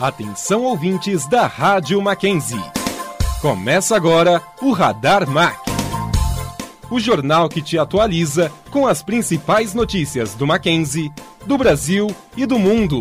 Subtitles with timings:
[0.00, 2.58] Atenção ouvintes da Rádio Mackenzie.
[3.42, 5.58] Começa agora o Radar Mac.
[6.90, 11.12] O jornal que te atualiza com as principais notícias do Mackenzie,
[11.44, 13.00] do Brasil e do mundo.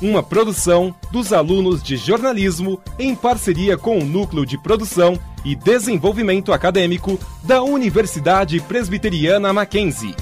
[0.00, 6.52] Uma produção dos alunos de jornalismo em parceria com o Núcleo de Produção e Desenvolvimento
[6.52, 10.16] Acadêmico da Universidade Presbiteriana Mackenzie.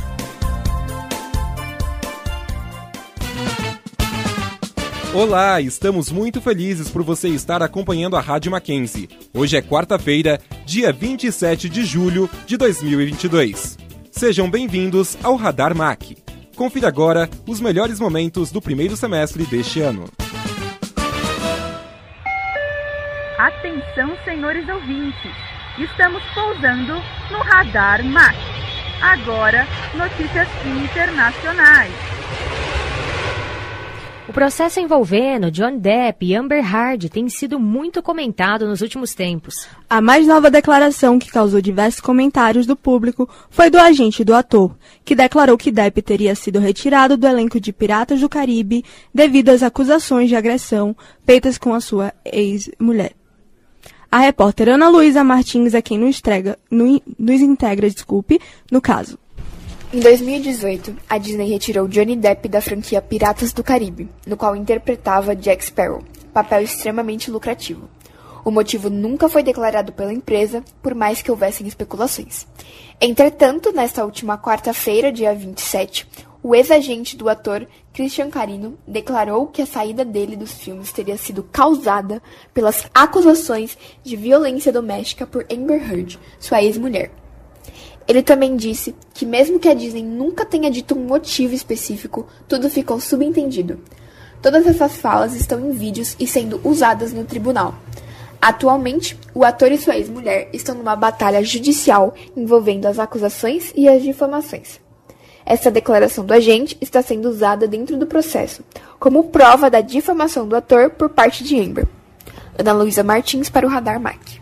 [5.13, 9.09] Olá, estamos muito felizes por você estar acompanhando a Rádio Mackenzie.
[9.34, 13.77] Hoje é quarta-feira, dia 27 de julho de 2022.
[14.12, 16.05] Sejam bem-vindos ao Radar Mac.
[16.55, 20.05] Confira agora os melhores momentos do primeiro semestre deste ano.
[23.37, 25.33] Atenção, senhores ouvintes.
[25.77, 26.95] Estamos pousando
[27.33, 28.37] no Radar Mac.
[29.03, 31.92] Agora, notícias internacionais.
[34.30, 39.67] O processo envolvendo John Depp e Amber Heard tem sido muito comentado nos últimos tempos.
[39.91, 44.77] A mais nova declaração que causou diversos comentários do público foi do agente do ator,
[45.05, 49.64] que declarou que Depp teria sido retirado do elenco de Piratas do Caribe devido às
[49.64, 53.14] acusações de agressão feitas com a sua ex-mulher.
[54.12, 59.19] A repórter Ana Luísa Martins é quem nos, entrega, nos integra desculpe, no caso.
[59.92, 65.34] Em 2018, a Disney retirou Johnny Depp da franquia Piratas do Caribe, no qual interpretava
[65.34, 67.91] Jack Sparrow, papel extremamente lucrativo.
[68.44, 72.46] O motivo nunca foi declarado pela empresa, por mais que houvessem especulações.
[73.00, 76.06] Entretanto, nesta última quarta-feira, dia 27,
[76.41, 81.42] o ex-agente do ator Christian Carino declarou que a saída dele dos filmes teria sido
[81.42, 82.22] causada
[82.55, 87.11] pelas acusações de violência doméstica por Amber Heard, sua ex-mulher.
[88.11, 92.69] Ele também disse que, mesmo que a Disney nunca tenha dito um motivo específico, tudo
[92.69, 93.78] ficou subentendido.
[94.42, 97.72] Todas essas falas estão em vídeos e sendo usadas no tribunal.
[98.42, 104.02] Atualmente, o ator e sua ex-mulher estão numa batalha judicial envolvendo as acusações e as
[104.02, 104.80] difamações.
[105.46, 108.64] Essa declaração do agente está sendo usada dentro do processo,
[108.98, 111.86] como prova da difamação do ator por parte de Amber.
[112.58, 114.39] Ana Luísa Martins para o Radar MAC.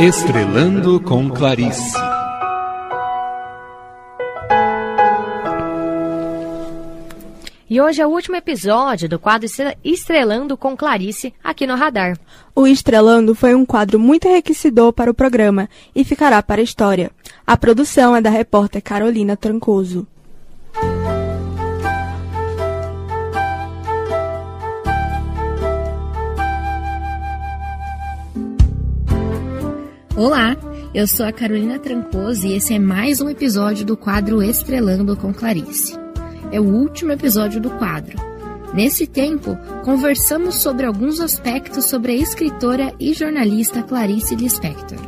[0.00, 1.98] Estrelando com Clarice.
[7.68, 9.48] E hoje é o último episódio do quadro
[9.84, 12.16] Estrelando com Clarice aqui no Radar.
[12.54, 17.10] O Estrelando foi um quadro muito enriquecedor para o programa e ficará para a história.
[17.44, 20.06] A produção é da repórter Carolina Trancoso.
[30.18, 30.56] Olá,
[30.92, 35.32] eu sou a Carolina Trancoso e esse é mais um episódio do quadro Estrelando com
[35.32, 35.96] Clarice.
[36.50, 38.18] É o último episódio do quadro.
[38.74, 44.98] Nesse tempo, conversamos sobre alguns aspectos sobre a escritora e jornalista Clarice Lispector.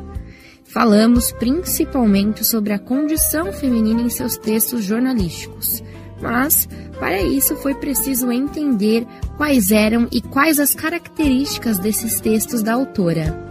[0.63, 5.83] Falamos principalmente sobre a condição feminina em seus textos jornalísticos,
[6.23, 6.69] mas
[7.01, 9.05] para isso foi preciso entender
[9.37, 13.50] quais eram e quais as características desses textos da autora.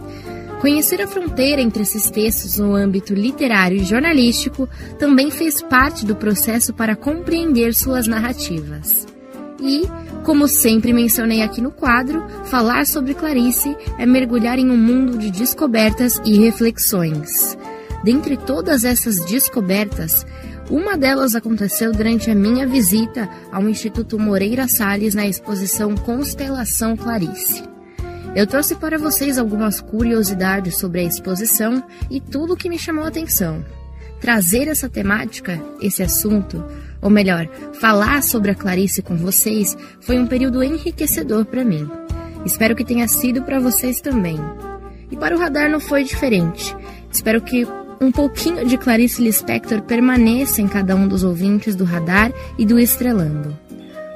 [0.60, 6.14] Conhecer a fronteira entre esses textos no âmbito literário e jornalístico também fez parte do
[6.14, 9.06] processo para compreender suas narrativas.
[9.58, 9.84] E,
[10.22, 15.30] como sempre mencionei aqui no quadro, falar sobre Clarice é mergulhar em um mundo de
[15.30, 17.56] descobertas e reflexões.
[18.04, 20.26] Dentre todas essas descobertas,
[20.68, 27.69] uma delas aconteceu durante a minha visita ao Instituto Moreira Salles na exposição Constelação Clarice.
[28.34, 33.04] Eu trouxe para vocês algumas curiosidades sobre a exposição e tudo o que me chamou
[33.04, 33.64] a atenção.
[34.20, 36.64] Trazer essa temática, esse assunto,
[37.02, 37.48] ou melhor,
[37.80, 41.90] falar sobre a Clarice com vocês, foi um período enriquecedor para mim.
[42.44, 44.38] Espero que tenha sido para vocês também.
[45.10, 46.76] E para o radar não foi diferente.
[47.10, 47.66] Espero que
[48.00, 52.78] um pouquinho de Clarice Lispector permaneça em cada um dos ouvintes do radar e do
[52.78, 53.58] Estrelando.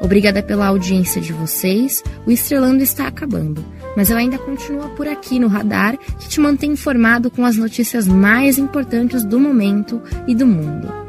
[0.00, 2.02] Obrigada pela audiência de vocês.
[2.26, 3.64] O Estrelando está acabando
[3.96, 8.06] mas eu ainda continuo por aqui no radar que te mantém informado com as notícias
[8.06, 11.04] mais importantes do momento e do mundo.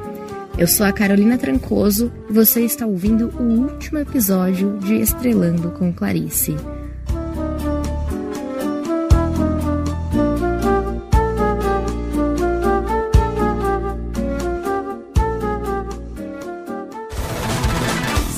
[0.57, 5.91] Eu sou a Carolina Trancoso e você está ouvindo o último episódio de Estrelando com
[5.91, 6.55] Clarice.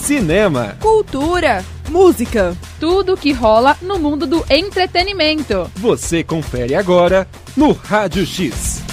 [0.01, 5.69] Cinema, cultura, música, tudo que rola no mundo do entretenimento.
[5.75, 8.83] Você confere agora no Rádio X.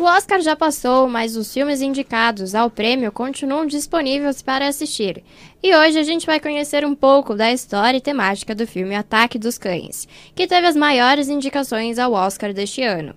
[0.00, 5.22] O Oscar já passou, mas os filmes indicados ao prêmio continuam disponíveis para assistir.
[5.62, 9.38] E hoje a gente vai conhecer um pouco da história e temática do filme Ataque
[9.38, 13.14] dos Cães, que teve as maiores indicações ao Oscar deste ano.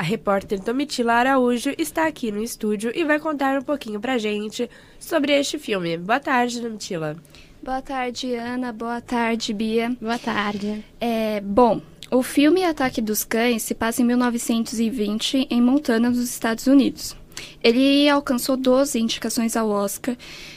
[0.00, 4.70] A repórter Domitila Araújo está aqui no estúdio e vai contar um pouquinho pra gente
[4.98, 5.98] sobre este filme.
[5.98, 7.18] Boa tarde, Domitila.
[7.62, 8.72] Boa tarde, Ana.
[8.72, 9.94] Boa tarde, Bia.
[10.00, 10.82] Boa tarde.
[10.98, 16.66] É, bom, o filme Ataque dos Cães se passa em 1920 em Montana, nos Estados
[16.66, 17.14] Unidos.
[17.62, 20.16] Ele alcançou 12 indicações ao Oscar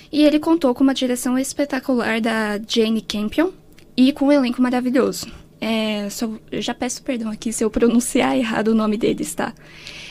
[0.09, 3.51] e ele contou com uma direção espetacular da Jane Campion
[3.97, 5.42] e com um elenco maravilhoso.
[5.65, 9.53] É, só, já peço perdão aqui se eu pronunciar errado o nome deles, tá?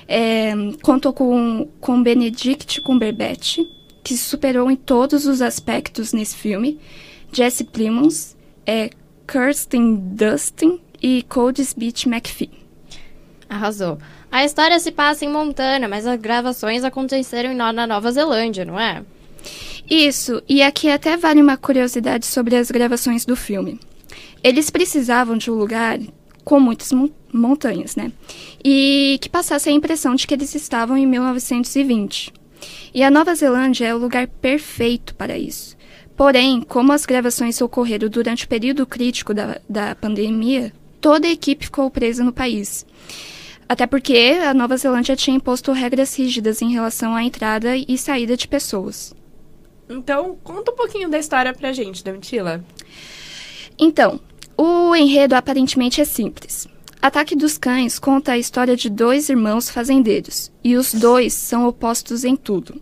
[0.08, 3.58] É, contou com, com Benedict Cumberbatch,
[4.02, 6.80] que superou em todos os aspectos nesse filme,
[7.30, 8.34] Jesse Plimons,
[8.64, 8.88] é,
[9.30, 12.50] Kirsten Dustin e Cody Smith McPhee.
[13.46, 13.98] Arrasou.
[14.30, 19.04] A história se passa em Montana, mas as gravações aconteceram na Nova Zelândia, não é?
[19.90, 23.78] Isso, e aqui até vale uma curiosidade sobre as gravações do filme.
[24.42, 25.98] Eles precisavam de um lugar
[26.44, 26.90] com muitas
[27.32, 28.12] montanhas, né?
[28.64, 32.32] E que passasse a impressão de que eles estavam em 1920.
[32.94, 35.76] E a Nova Zelândia é o lugar perfeito para isso.
[36.16, 41.64] Porém, como as gravações ocorreram durante o período crítico da, da pandemia, toda a equipe
[41.64, 42.86] ficou presa no país.
[43.68, 48.36] Até porque a Nova Zelândia tinha imposto regras rígidas em relação à entrada e saída
[48.36, 49.14] de pessoas.
[49.88, 52.62] Então, conta um pouquinho da história pra gente, Domitila.
[53.78, 54.20] Então,
[54.56, 56.68] o enredo aparentemente é simples.
[57.00, 62.24] Ataque dos Cães conta a história de dois irmãos fazendeiros, e os dois são opostos
[62.24, 62.80] em tudo.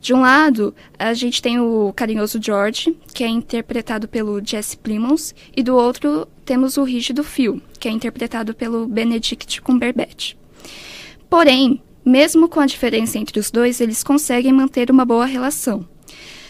[0.00, 5.34] De um lado, a gente tem o carinhoso George, que é interpretado pelo Jesse Plimons,
[5.56, 10.34] e do outro temos o rígido Phil, que é interpretado pelo Benedict Cumberbatch.
[11.28, 15.84] Porém, mesmo com a diferença entre os dois, eles conseguem manter uma boa relação.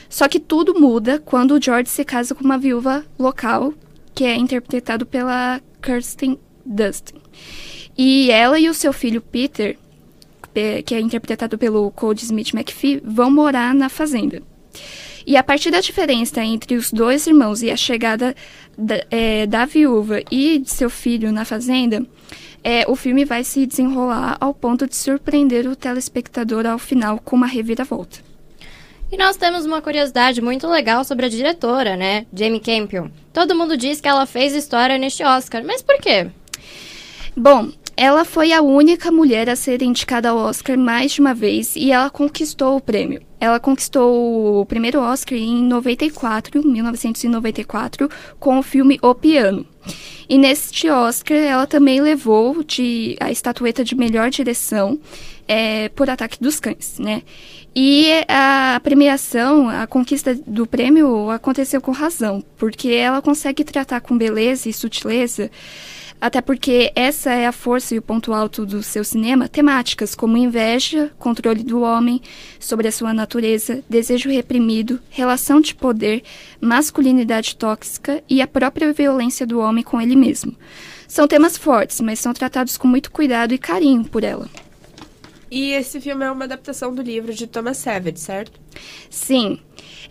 [0.06, 3.72] Só que tudo muda quando o George se casa com uma viúva local,
[4.16, 7.20] que é interpretado pela Kirsten Dustin.
[7.96, 9.78] E ela e o seu filho Peter
[10.84, 14.42] que é interpretado pelo Cody Smith McPhee, vão morar na fazenda.
[15.26, 18.34] E a partir da diferença entre os dois irmãos e a chegada
[18.78, 22.06] da, é, da viúva e de seu filho na fazenda,
[22.62, 27.36] é, o filme vai se desenrolar ao ponto de surpreender o telespectador ao final com
[27.36, 28.25] uma reviravolta.
[29.16, 32.26] E nós temos uma curiosidade muito legal sobre a diretora, né?
[32.34, 33.08] Jamie Campion.
[33.32, 36.26] Todo mundo diz que ela fez história neste Oscar, mas por quê?
[37.34, 41.76] Bom, ela foi a única mulher a ser indicada ao Oscar mais de uma vez
[41.76, 43.22] e ela conquistou o prêmio.
[43.40, 49.66] Ela conquistou o primeiro Oscar em 94, 1994, com o filme O Piano.
[50.28, 55.00] E neste Oscar, ela também levou de, a estatueta de melhor direção
[55.48, 57.22] é, por Ataque dos Cães, né?
[57.78, 64.16] E a premiação, a conquista do prêmio aconteceu com razão, porque ela consegue tratar com
[64.16, 65.50] beleza e sutileza
[66.18, 70.38] até porque essa é a força e o ponto alto do seu cinema, temáticas como
[70.38, 72.22] inveja, controle do homem
[72.58, 76.22] sobre a sua natureza, desejo reprimido, relação de poder,
[76.58, 80.56] masculinidade tóxica e a própria violência do homem com ele mesmo.
[81.06, 84.48] São temas fortes, mas são tratados com muito cuidado e carinho por ela.
[85.50, 88.60] E esse filme é uma adaptação do livro de Thomas Savage, certo?
[89.08, 89.60] Sim.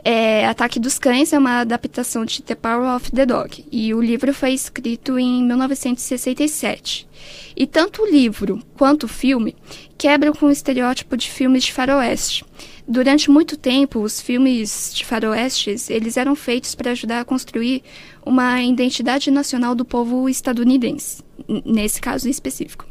[0.03, 3.65] É, Ataque dos Cães é uma adaptação de The Power of the Dog.
[3.71, 7.07] E o livro foi escrito em 1967.
[7.55, 9.55] E tanto o livro quanto o filme
[9.97, 12.45] quebram com o estereótipo de filmes de faroeste.
[12.87, 17.83] Durante muito tempo, os filmes de faroestes, eles eram feitos para ajudar a construir
[18.23, 21.23] uma identidade nacional do povo estadunidense,
[21.65, 22.85] nesse caso específico.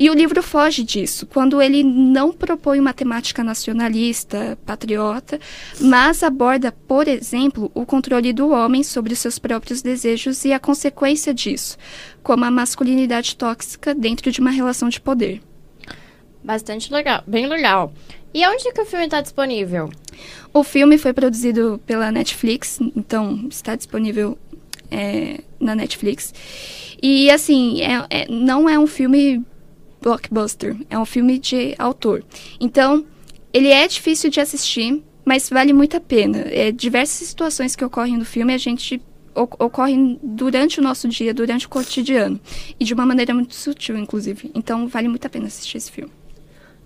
[0.00, 5.38] E o livro foge disso, quando ele não propõe uma temática nacionalista, patriota,
[5.78, 10.58] mas aborda, por exemplo, o controle do homem sobre os seus próprios desejos e a
[10.58, 11.76] consequência disso,
[12.22, 15.42] como a masculinidade tóxica dentro de uma relação de poder.
[16.42, 17.92] Bastante legal, bem legal.
[18.32, 19.90] E onde que o filme está disponível?
[20.50, 24.38] O filme foi produzido pela Netflix, então está disponível
[24.90, 26.32] é, na Netflix.
[27.02, 29.44] E assim, é, é, não é um filme
[30.00, 32.24] blockbuster, é um filme de autor.
[32.58, 33.04] Então,
[33.52, 36.38] ele é difícil de assistir, mas vale muito a pena.
[36.46, 39.00] É, diversas situações que ocorrem no filme a gente
[39.34, 42.40] ocorrem durante o nosso dia, durante o cotidiano.
[42.78, 44.50] E de uma maneira muito sutil, inclusive.
[44.54, 46.12] Então, vale muito a pena assistir esse filme.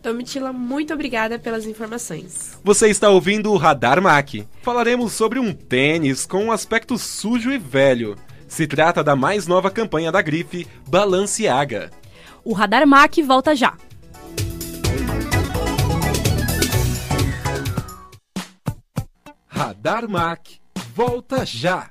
[0.02, 2.58] Domitila, muito obrigada pelas informações.
[2.62, 4.34] Você está ouvindo o Radar Mac.
[4.60, 8.14] Falaremos sobre um tênis com um aspecto sujo e velho.
[8.46, 11.90] Se trata da mais nova campanha da grife, Balenciaga.
[12.44, 13.74] O Radar MAC volta já.
[19.48, 20.60] Radar MAC
[20.94, 21.90] volta já.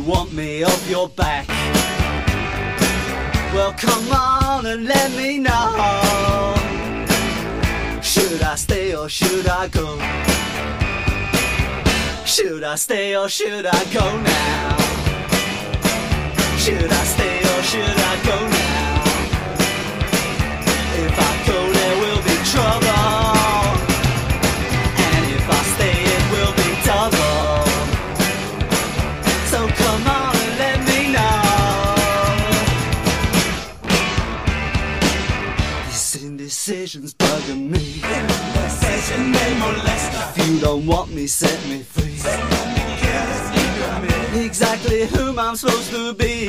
[0.00, 1.46] you want me off your back,
[3.52, 6.54] well come on and let me know.
[8.02, 9.98] Should I stay or should I go?
[12.24, 14.76] Should I stay or should I go now?
[16.58, 19.02] Should I stay or should I go now?
[21.04, 22.99] If I go, there will be trouble.
[36.50, 38.02] These indecisions bugging me.
[40.34, 42.18] If you don't want me, set me free.
[44.44, 46.46] Exactly whom I'm supposed to be.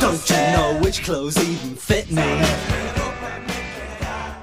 [0.00, 2.22] Don't you know which clothes even fit me?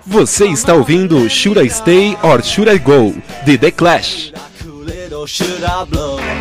[0.08, 3.13] Você está ouvindo Should I Stay or Should I Go?
[3.46, 4.31] de The Clash.
[4.63, 6.41] Cool it or should I blow?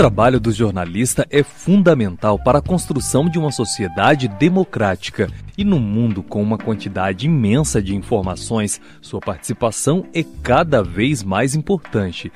[0.00, 5.28] Trabalho do jornalista é fundamental para a construção de uma sociedade democrática.
[5.58, 11.54] E no mundo com uma quantidade imensa de informações, sua participação é cada vez mais
[11.54, 12.32] importante.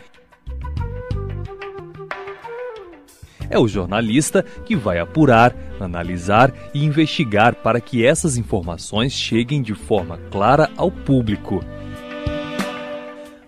[3.48, 9.74] É o jornalista que vai apurar, analisar e investigar para que essas informações cheguem de
[9.74, 11.64] forma clara ao público.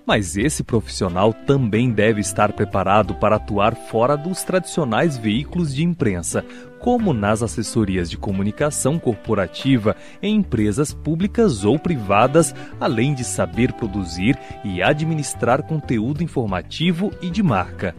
[0.06, 6.44] Mas esse profissional também deve estar preparado para atuar fora dos tradicionais veículos de imprensa,
[6.78, 14.38] como nas assessorias de comunicação corporativa em empresas públicas ou privadas, além de saber produzir
[14.64, 17.92] e administrar conteúdo informativo e de marca.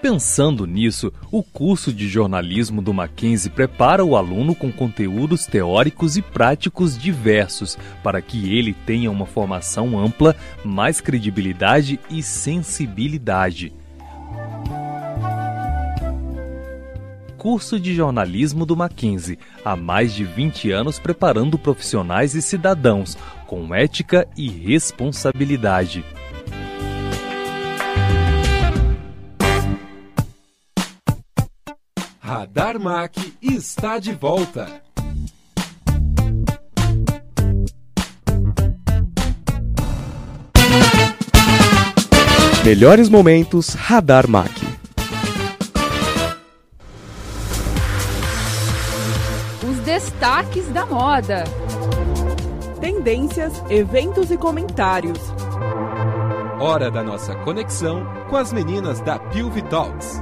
[0.00, 6.22] Pensando nisso, o curso de jornalismo do Mackenzie prepara o aluno com conteúdos teóricos e
[6.22, 13.72] práticos diversos para que ele tenha uma formação ampla, mais credibilidade e sensibilidade.
[17.36, 23.74] Curso de jornalismo do Mackenzie, há mais de 20 anos preparando profissionais e cidadãos com
[23.74, 26.04] ética e responsabilidade.
[32.28, 34.82] Radar Mac está de volta.
[42.62, 44.50] Melhores momentos Radar Mac.
[49.86, 51.44] Destaques da moda.
[52.78, 55.18] Tendências, eventos e comentários.
[56.60, 60.20] Hora da nossa conexão com as meninas da Pilvi Talks.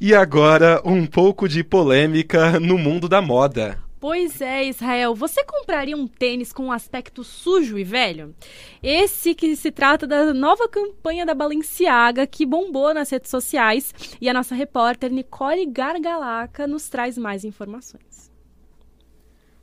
[0.00, 3.82] E agora, um pouco de polêmica no mundo da moda.
[4.06, 5.14] Pois é, Israel.
[5.14, 8.34] Você compraria um tênis com um aspecto sujo e velho?
[8.82, 14.28] Esse que se trata da nova campanha da Balenciaga que bombou nas redes sociais e
[14.28, 18.30] a nossa repórter Nicole Gargalaca nos traz mais informações.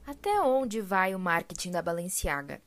[0.08, 2.60] Até onde vai o marketing da Balenciaga?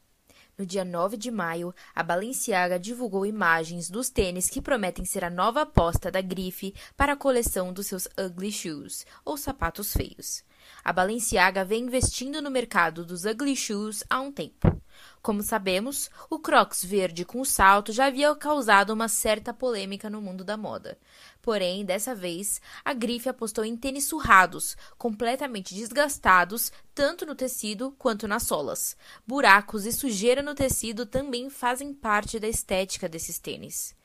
[0.56, 5.30] No dia 9 de maio, a Balenciaga divulgou imagens dos tênis que prometem ser a
[5.30, 10.44] nova aposta da grife para a coleção dos seus ugly shoes, ou sapatos feios.
[10.84, 14.80] A Balenciaga vem investindo no mercado dos ugly shoes há um tempo.
[15.24, 20.44] Como sabemos, o Crocs verde com salto já havia causado uma certa polêmica no mundo
[20.44, 20.98] da moda.
[21.40, 28.28] Porém, dessa vez, a grife apostou em tênis surrados, completamente desgastados, tanto no tecido quanto
[28.28, 28.98] nas solas.
[29.26, 33.96] Buracos e sujeira no tecido também fazem parte da estética desses tênis.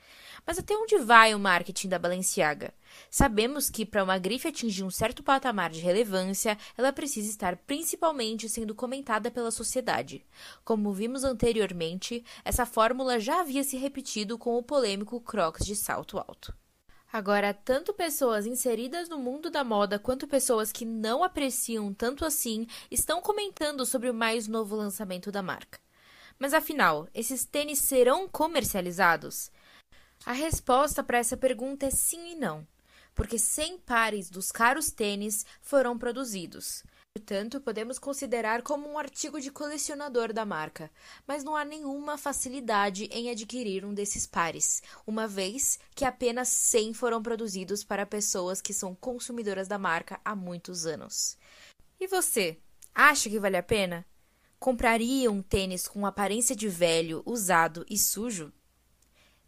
[0.46, 2.74] Mas até onde vai o marketing da Balenciaga?
[3.10, 8.50] Sabemos que para uma grife atingir um certo patamar de relevância, ela precisa estar principalmente
[8.50, 10.26] sendo comentada pela sociedade.
[10.64, 16.18] Como vimos anteriormente, essa fórmula já havia se repetido com o polêmico Crocs de salto
[16.18, 16.54] alto.
[17.12, 22.68] Agora, tanto pessoas inseridas no mundo da moda quanto pessoas que não apreciam tanto assim
[22.92, 25.80] estão comentando sobre o mais novo lançamento da marca.
[26.38, 29.52] Mas afinal, esses tênis serão comercializados?
[30.26, 32.68] A resposta para essa pergunta é sim e não,
[33.16, 36.84] porque 100 pares dos caros tênis foram produzidos.
[37.16, 40.92] Portanto, podemos considerar como um artigo de colecionador da marca,
[41.26, 46.94] mas não há nenhuma facilidade em adquirir um desses pares, uma vez que apenas 100
[46.94, 51.38] foram produzidos para pessoas que são consumidoras da marca há muitos anos.
[52.00, 52.58] E você,
[52.94, 54.06] acha que vale a pena?
[54.60, 58.54] Compraria um tênis com aparência de velho, usado e sujo?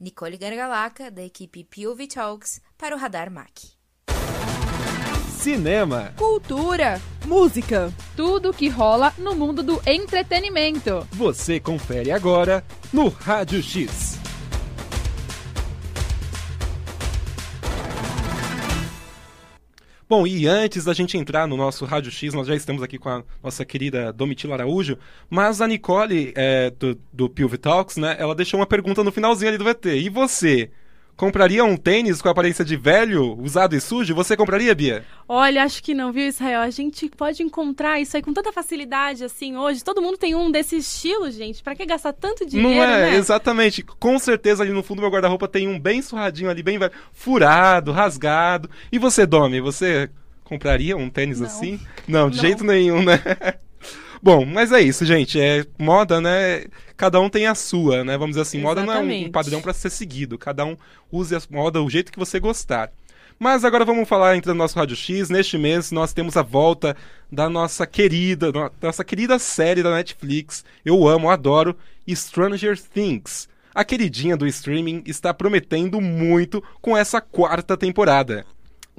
[0.01, 3.51] Nicole Gargalaca, da equipe POV Talks, para o Radar Mac.
[5.29, 11.07] Cinema, cultura, música, tudo que rola no mundo do entretenimento.
[11.11, 14.20] Você confere agora no Rádio X.
[20.12, 23.08] Bom, e antes da gente entrar no nosso Rádio X, nós já estamos aqui com
[23.08, 24.97] a nossa querida Domitila Araújo,
[25.30, 29.47] mas a Nicole, é, do, do Pilvi Talks, né, ela deixou uma pergunta no finalzinho
[29.47, 30.02] ali do VT.
[30.02, 30.69] E você?
[31.15, 34.15] Compraria um tênis com aparência de velho, usado e sujo?
[34.15, 35.06] Você compraria, Bia?
[35.30, 36.62] Olha, acho que não, viu, Israel?
[36.62, 39.84] A gente pode encontrar isso aí com tanta facilidade, assim, hoje.
[39.84, 41.62] Todo mundo tem um desse estilo, gente.
[41.62, 43.15] Para que gastar tanto dinheiro, Não é, né?
[43.17, 43.84] exatamente.
[43.84, 46.91] Com certeza ali no fundo do meu guarda-roupa tem um bem surradinho ali, bem velho,
[47.13, 48.67] furado, rasgado.
[48.91, 50.10] E você, Domi, você
[50.43, 51.45] compraria um tênis Não.
[51.47, 51.80] assim?
[52.08, 52.41] Não, de Não.
[52.43, 53.21] jeito nenhum, né?
[54.21, 55.39] Bom, mas é isso, gente.
[55.39, 56.65] É moda, né?
[56.95, 58.13] Cada um tem a sua, né?
[58.17, 59.29] Vamos dizer assim, moda não é um- Exatamente.
[59.31, 60.38] padrão para ser seguido.
[60.38, 60.77] Cada um
[61.12, 62.91] use a moda do jeito que você gostar.
[63.39, 65.29] Mas agora vamos falar entre o nosso Rádio X.
[65.31, 66.95] Neste mês nós temos a volta
[67.31, 70.63] da nossa querida, no- nossa querida série da Netflix.
[70.86, 71.75] Eu amo, adoro,
[72.07, 73.49] Stranger Things.
[73.73, 78.45] A queridinha do streaming está prometendo muito com essa quarta temporada.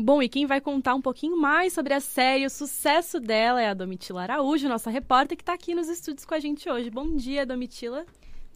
[0.03, 3.69] Bom, e quem vai contar um pouquinho mais sobre a série, o sucesso dela, é
[3.69, 6.91] a Domitila Araújo, nossa repórter, que está aqui nos estúdios com a gente hoje.
[6.91, 8.05] Bom dia, Domitila.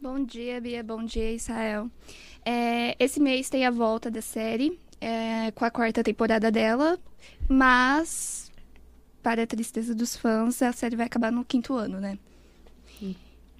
[0.01, 0.83] Bom dia, Bia.
[0.83, 1.89] Bom dia, Israel.
[2.43, 6.99] É, esse mês tem a volta da série, é, com a quarta temporada dela,
[7.47, 8.51] mas,
[9.23, 12.19] para a tristeza dos fãs, a série vai acabar no quinto ano, né?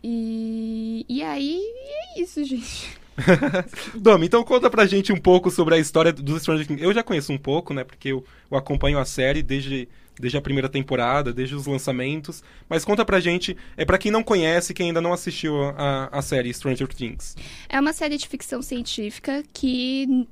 [0.04, 3.07] E, e aí, é isso, gente.
[3.96, 6.82] Domi, então conta pra gente um pouco sobre a história do Stranger Things.
[6.82, 7.84] Eu já conheço um pouco, né?
[7.84, 9.88] Porque eu, eu acompanho a série desde,
[10.20, 12.44] desde a primeira temporada, desde os lançamentos.
[12.70, 16.22] Mas conta pra gente, é pra quem não conhece, quem ainda não assistiu a, a
[16.22, 17.36] série Stranger Things.
[17.68, 20.28] É uma série de ficção científica que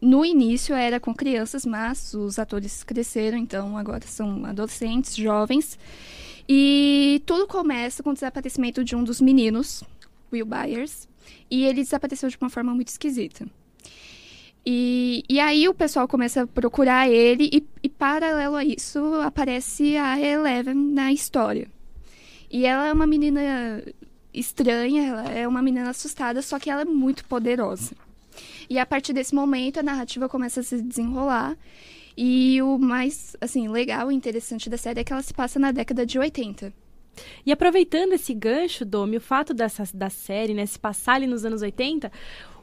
[0.00, 5.78] no início era com crianças, mas os atores cresceram, então agora são adolescentes, jovens.
[6.48, 9.82] E tudo começa com o desaparecimento de um dos meninos,
[10.30, 11.08] Will Byers,
[11.50, 13.46] e ele desapareceu de uma forma muito esquisita.
[14.66, 19.96] E, e aí o pessoal começa a procurar ele, e, e paralelo a isso aparece
[19.96, 21.68] a Eleven na história.
[22.50, 23.82] E ela é uma menina
[24.32, 27.92] estranha, ela é uma menina assustada, só que ela é muito poderosa.
[28.68, 31.56] E a partir desse momento a narrativa começa a se desenrolar.
[32.16, 35.72] E o mais, assim, legal e interessante da série é que ela se passa na
[35.72, 36.72] década de 80.
[37.44, 41.44] E aproveitando esse gancho, Domi, o fato dessa, da série, né, se passar ali nos
[41.44, 42.10] anos 80,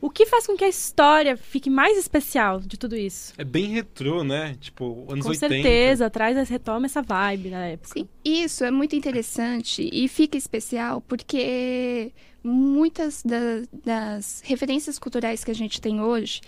[0.01, 3.33] o que faz com que a história fique mais especial de tudo isso?
[3.37, 4.55] É bem retrô, né?
[4.59, 5.47] Tipo, anos com 80.
[5.47, 7.93] Com certeza, traz, retoma essa vibe da época.
[7.93, 12.11] Sim, isso é muito interessante e fica especial porque
[12.43, 13.37] muitas da,
[13.85, 16.41] das referências culturais que a gente tem hoje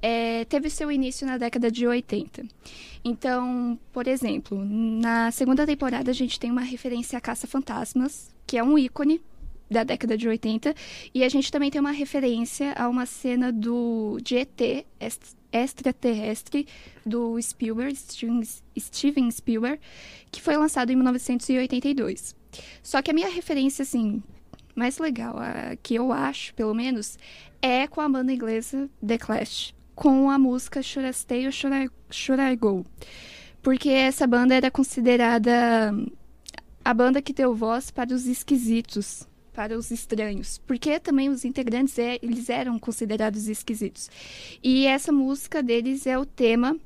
[0.00, 2.44] é, teve seu início na década de 80.
[3.04, 8.62] Então, por exemplo, na segunda temporada a gente tem uma referência a Caça-Fantasmas, que é
[8.62, 9.20] um ícone
[9.70, 10.74] da década de 80.
[11.14, 14.86] E a gente também tem uma referência a uma cena do de ET
[15.52, 16.66] extraterrestre
[17.06, 17.96] do Spielberg,
[18.78, 19.80] Steven Spielberg,
[20.30, 22.34] que foi lançado em 1982.
[22.82, 24.22] Só que a minha referência, assim,
[24.74, 27.18] mais legal, a, que eu acho, pelo menos,
[27.62, 31.76] é com a banda inglesa The Clash, com a música Should I Stay or Should
[31.76, 32.84] I, Should I Go?
[33.62, 35.92] Porque essa banda era considerada
[36.84, 41.96] a banda que deu voz para os esquisitos para os estranhos, porque também os integrantes
[41.98, 44.10] é, eles eram considerados esquisitos.
[44.62, 46.76] E essa música deles é o tema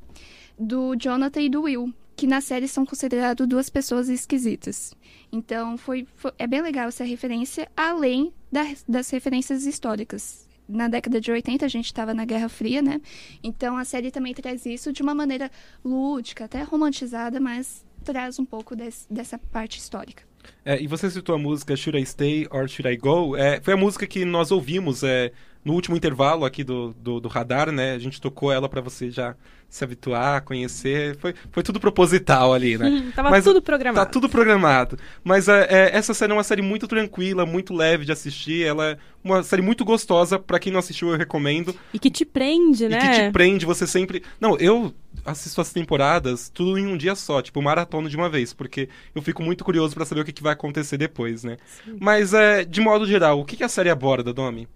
[0.59, 4.93] do Jonathan e do Will, que na série são considerados duas pessoas esquisitas.
[5.33, 10.48] Então foi, foi é bem legal essa referência, além da, das referências históricas.
[10.69, 13.01] Na década de 80 a gente estava na Guerra Fria, né?
[13.43, 15.51] Então a série também traz isso de uma maneira
[15.85, 20.23] lúdica, até romantizada, mas traz um pouco desse, dessa parte histórica.
[20.65, 23.37] É, e você citou a música Should I Stay or Should I Go?
[23.37, 25.33] É, foi a música que nós ouvimos é,
[25.69, 27.93] no último intervalo aqui do, do, do radar, né?
[27.93, 29.37] A gente tocou ela para você já
[29.69, 31.15] se habituar, conhecer.
[31.19, 33.13] Foi, foi tudo proposital ali, né?
[33.15, 34.07] Tava Mas, tudo programado.
[34.07, 34.99] Tá tudo programado.
[35.23, 38.65] Mas é, é, essa série é uma série muito tranquila, muito leve de assistir.
[38.65, 40.39] Ela é uma série muito gostosa.
[40.39, 41.77] para quem não assistiu, eu recomendo.
[41.93, 42.97] E que te prende, e né?
[42.97, 44.23] E que te prende, você sempre.
[44.41, 48.55] Não, eu assisto as temporadas tudo em um dia só, tipo, maratona de uma vez,
[48.55, 51.59] porque eu fico muito curioso para saber o que, que, vai acontecer depois, né?
[51.85, 51.99] Sim.
[52.01, 54.67] Mas, é, de modo geral, o que, que a série aborda, Domi?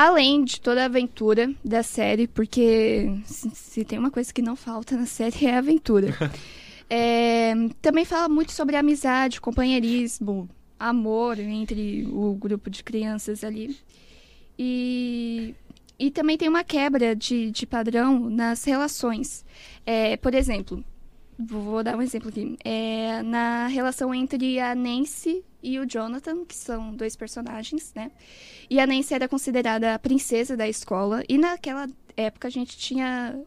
[0.00, 4.54] Além de toda a aventura da série, porque se, se tem uma coisa que não
[4.54, 6.14] falta na série é a aventura.
[6.88, 13.76] é, também fala muito sobre amizade, companheirismo, amor entre o grupo de crianças ali.
[14.56, 15.52] E,
[15.98, 19.44] e também tem uma quebra de, de padrão nas relações.
[19.84, 20.84] É, por exemplo,
[21.36, 22.56] vou dar um exemplo aqui.
[22.64, 28.10] É, na relação entre a Nancy e o Jonathan, que são dois personagens, né?
[28.70, 31.22] E a Nancy era considerada a princesa da escola.
[31.28, 33.40] E naquela época a gente tinha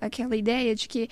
[0.00, 1.08] aquela, ideia de que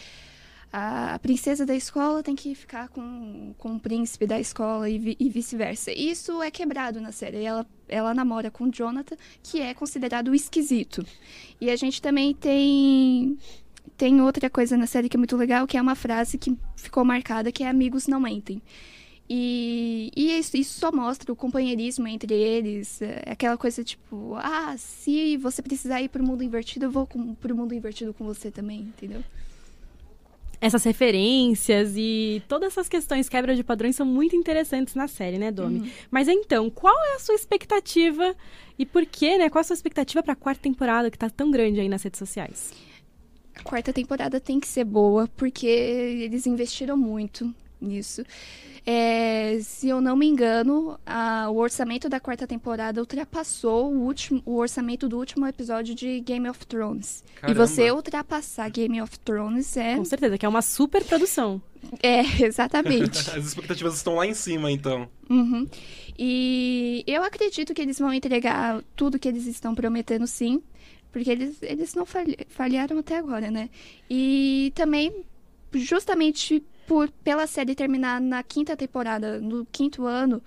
[0.72, 5.16] a princesa da escola tem que ficar com, com o príncipe da escola e, vi,
[5.18, 5.92] e vice-versa.
[5.92, 7.42] Isso é quebrado na série.
[7.42, 11.04] Ela, ela namora com o Jonathan, que é considerado esquisito.
[11.60, 13.38] E a gente também tem
[13.96, 17.02] tem outra coisa na série que é muito legal, que é uma frase que ficou
[17.02, 18.60] marcada, que é amigos não mentem.
[19.28, 24.76] E, e isso, isso, só mostra o companheirismo entre eles, é aquela coisa tipo, ah,
[24.78, 28.52] se você precisar ir pro mundo invertido, eu vou com, pro mundo invertido com você
[28.52, 29.24] também, entendeu?
[30.60, 35.50] Essas referências e todas essas questões quebra de padrões são muito interessantes na série, né,
[35.50, 35.80] Domi?
[35.80, 35.90] Uhum.
[36.10, 38.34] Mas então, qual é a sua expectativa
[38.78, 39.50] e por quê, né?
[39.50, 42.02] Qual é a sua expectativa para a quarta temporada que tá tão grande aí nas
[42.02, 42.72] redes sociais?
[43.54, 48.24] A quarta temporada tem que ser boa porque eles investiram muito nisso.
[48.88, 54.40] É, se eu não me engano, a, o orçamento da quarta temporada ultrapassou o, último,
[54.46, 57.24] o orçamento do último episódio de Game of Thrones.
[57.34, 57.64] Caramba.
[57.64, 59.96] E você ultrapassar Game of Thrones é.
[59.96, 61.60] Com certeza, que é uma super produção.
[62.00, 63.18] É, exatamente.
[63.36, 65.08] As expectativas estão lá em cima, então.
[65.28, 65.68] Uhum.
[66.16, 70.62] E eu acredito que eles vão entregar tudo que eles estão prometendo, sim.
[71.10, 72.06] Porque eles, eles não
[72.48, 73.68] falharam até agora, né?
[74.08, 75.24] E também,
[75.72, 80.42] justamente por pela série terminar na quinta temporada, no quinto ano,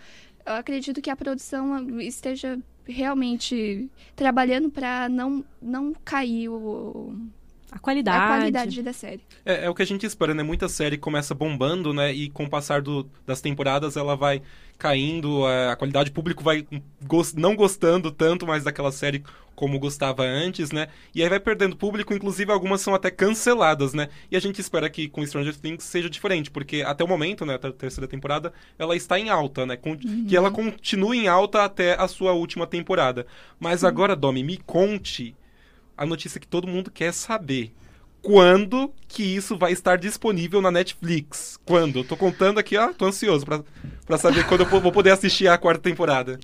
[0.45, 7.13] eu acredito que a produção esteja realmente trabalhando para não não cair o
[7.71, 8.17] a qualidade.
[8.17, 9.21] A qualidade da série.
[9.45, 10.41] É, é, o que a gente espera, né?
[10.41, 12.11] Muita série começa bombando, né?
[12.11, 14.41] E com o passar do, das temporadas ela vai
[14.77, 16.65] caindo, a, a qualidade, o público vai
[17.05, 20.87] gost, não gostando tanto mais daquela série como gostava antes, né?
[21.13, 24.07] E aí vai perdendo público, inclusive algumas são até canceladas, né?
[24.31, 27.55] E a gente espera que com Stranger Things seja diferente, porque até o momento, né,
[27.55, 29.75] a terceira temporada, ela está em alta, né?
[29.75, 30.25] Com, uhum.
[30.27, 33.27] Que ela continue em alta até a sua última temporada.
[33.59, 33.89] Mas uhum.
[33.89, 35.35] agora, Domi, me conte
[35.99, 37.73] a notícia que todo mundo quer saber.
[38.21, 41.59] Quando que isso vai estar disponível na Netflix?
[41.65, 42.05] Quando?
[42.05, 45.81] Tô contando aqui, ó, tô ansioso para saber quando eu vou poder assistir a quarta
[45.81, 46.39] temporada.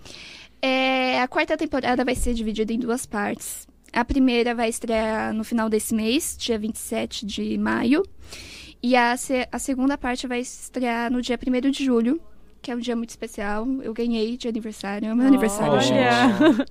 [0.62, 3.66] É, a quarta temporada vai ser dividida em duas partes.
[3.94, 8.04] A primeira vai estrear no final desse mês, dia 27 de maio.
[8.84, 9.16] E a,
[9.52, 12.22] a segunda parte vai estrear no dia 1 de julho,
[12.66, 13.68] que é um dia muito especial.
[13.84, 15.08] Eu ganhei de aniversário.
[15.08, 15.94] É o meu aniversário hoje.
[15.94, 16.66] Olha.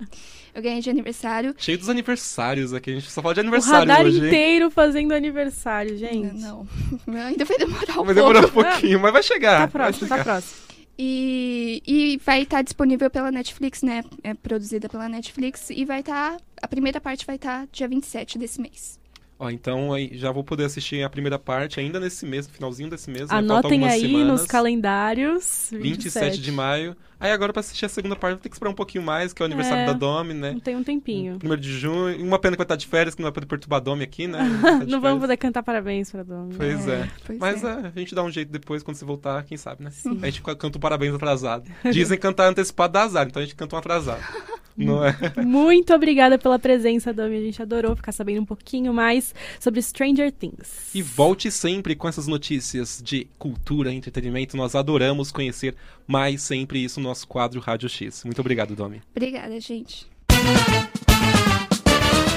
[0.53, 1.55] Eu ganhei de aniversário.
[1.57, 4.19] Cheio dos aniversários aqui, a gente só fala de O aniversário radar hoje.
[4.19, 4.27] hein?
[4.27, 6.33] inteiro fazendo aniversário, gente.
[6.41, 6.67] Não,
[7.07, 8.69] Ainda vai demorar um Vai demorar um pouco.
[8.69, 9.61] pouquinho, mas vai chegar.
[9.61, 10.65] Tá próximo, tá próximo.
[10.97, 14.03] E, e vai estar disponível pela Netflix, né?
[14.23, 15.69] É produzida pela Netflix.
[15.69, 16.37] E vai estar.
[16.61, 18.97] a primeira parte vai estar dia 27 desse mês.
[19.37, 22.89] Ó, então aí já vou poder assistir a primeira parte ainda nesse mês, no finalzinho
[22.89, 23.29] desse mês.
[23.29, 23.37] né?
[23.37, 24.27] Anotem algumas aí semanas.
[24.27, 25.69] nos calendários.
[25.71, 26.95] 27 de maio.
[27.19, 29.41] Aí agora pra assistir a segunda parte vou ter que esperar um pouquinho mais, que
[29.41, 30.51] é o aniversário É, da Domi, né?
[30.51, 31.37] Não tem um tempinho.
[31.37, 32.21] Primeiro de junho.
[32.23, 34.27] Uma pena que vai estar de férias, que não vai poder perturbar a Domi aqui,
[34.27, 34.39] né?
[34.87, 36.49] Não vamos poder cantar parabéns pra Dom.
[36.55, 37.09] Pois é.
[37.25, 37.67] pois Mas é.
[37.67, 39.91] é, a gente dá um jeito depois, quando você voltar, quem sabe, né?
[40.21, 41.69] A gente canta um parabéns atrasado.
[41.91, 44.21] Dizem cantar antecipado dá azar, então a gente canta um atrasado.
[44.77, 45.15] Não é?
[45.43, 47.37] Muito obrigada pela presença, Domi.
[47.37, 50.93] A gente adorou ficar sabendo um pouquinho mais sobre Stranger Things.
[50.93, 54.57] E volte sempre com essas notícias de cultura e entretenimento.
[54.57, 58.23] Nós adoramos conhecer mais sempre isso no nosso quadro Rádio X.
[58.25, 59.01] Muito obrigado, Domi.
[59.15, 60.07] Obrigada, gente.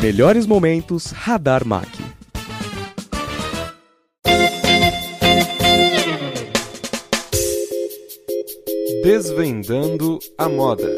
[0.00, 1.88] Melhores momentos Radar Mac.
[9.02, 10.96] Desvendando a moda.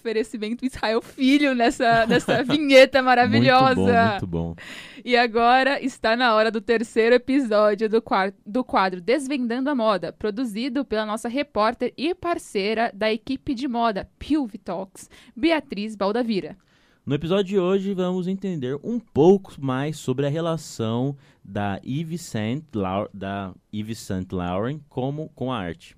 [0.00, 3.74] Oferecimento Israel Filho nessa, nessa vinheta maravilhosa.
[3.74, 4.56] Muito bom, muito bom.
[5.04, 8.02] E agora está na hora do terceiro episódio do,
[8.46, 14.08] do quadro Desvendando a Moda, produzido pela nossa repórter e parceira da equipe de moda
[14.18, 16.56] Pilv Talks, Beatriz Baldavira.
[17.04, 22.64] No episódio de hoje vamos entender um pouco mais sobre a relação da Yves Saint
[22.74, 25.96] Lau- da Yves Saint Laurent como com a arte.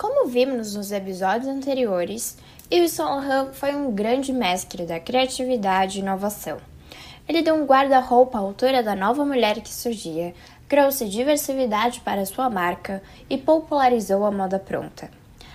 [0.00, 2.38] Como vimos nos episódios anteriores,
[2.72, 6.56] Yves Saint Laurent foi um grande mestre da criatividade e inovação.
[7.28, 10.32] Ele deu um guarda-roupa à altura da nova mulher que surgia,
[10.66, 15.10] trouxe diversidade para sua marca e popularizou a moda pronta.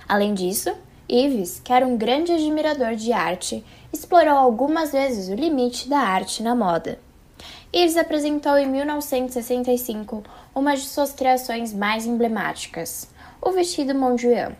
[0.07, 0.71] Além disso,
[1.11, 6.43] Yves, que era um grande admirador de arte, explorou algumas vezes o limite da arte
[6.43, 6.99] na moda.
[7.73, 13.09] Yves apresentou em 1965 uma de suas criações mais emblemáticas,
[13.45, 14.53] o vestido Mondrian.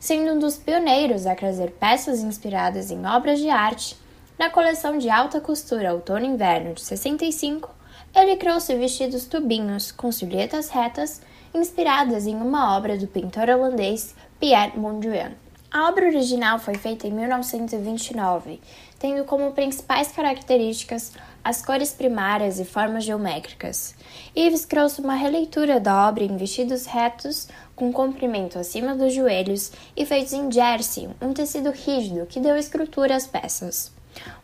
[0.00, 3.96] Sendo um dos pioneiros a trazer peças inspiradas em obras de arte,
[4.38, 7.70] na coleção de alta costura outono-inverno de 65,
[8.16, 11.20] ele trouxe vestidos tubinhos com silhuetas retas
[11.52, 15.32] inspiradas em uma obra do pintor holandês Pierre Mondrian.
[15.74, 18.60] A obra original foi feita em 1929,
[18.96, 21.10] tendo como principais características
[21.42, 23.96] as cores primárias e formas geométricas.
[24.36, 30.06] Yves trouxe uma releitura da obra em vestidos retos, com comprimento acima dos joelhos e
[30.06, 33.92] feitos em jersey, um tecido rígido que deu estrutura às peças.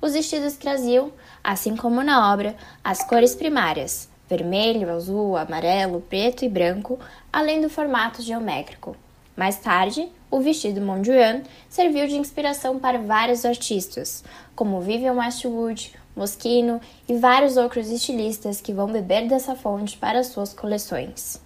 [0.03, 1.13] Os vestidos traziam,
[1.45, 6.99] assim como na obra, as cores primárias, vermelho, azul, amarelo, preto e branco,
[7.33, 8.97] além do formato geométrico.
[9.41, 14.23] Mais tarde, o vestido Mondrian serviu de inspiração para vários artistas,
[14.55, 20.53] como Vivian Westwood, Moschino e vários outros estilistas que vão beber dessa fonte para suas
[20.53, 21.41] coleções.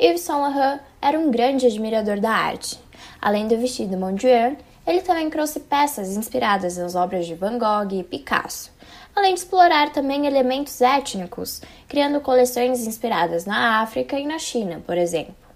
[0.00, 2.80] Yves Saint Laurent era um grande admirador da arte.
[3.20, 8.02] Além do vestido Mondrian, ele também trouxe peças inspiradas nas obras de Van Gogh e
[8.02, 8.72] Picasso,
[9.14, 14.96] além de explorar também elementos étnicos, criando coleções inspiradas na África e na China, por
[14.96, 15.47] exemplo.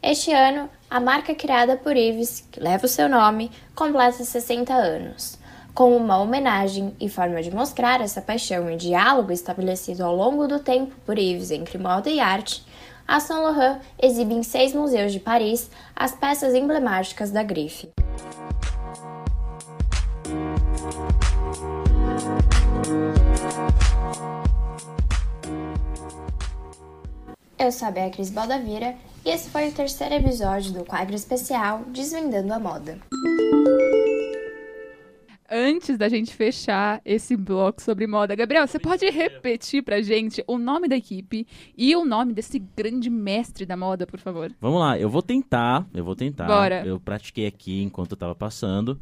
[0.00, 5.36] Este ano, a marca criada por Yves, que leva o seu nome, completa 60 anos.
[5.74, 10.60] Como uma homenagem e forma de mostrar essa paixão e diálogo estabelecido ao longo do
[10.60, 12.64] tempo por Yves entre moda e arte,
[13.08, 17.88] a Saint Laurent exibe em seis museus de Paris as peças emblemáticas da grife.
[27.58, 28.94] Eu sou a Beatriz Baldavira
[29.28, 32.98] e esse foi o terceiro episódio do quadro especial Desvendando a Moda.
[35.50, 40.56] Antes da gente fechar esse bloco sobre moda, Gabriel, você pode repetir pra gente o
[40.56, 44.50] nome da equipe e o nome desse grande mestre da moda, por favor?
[44.62, 46.46] Vamos lá, eu vou tentar, eu vou tentar.
[46.46, 46.82] Bora.
[46.86, 48.98] Eu pratiquei aqui enquanto eu tava passando.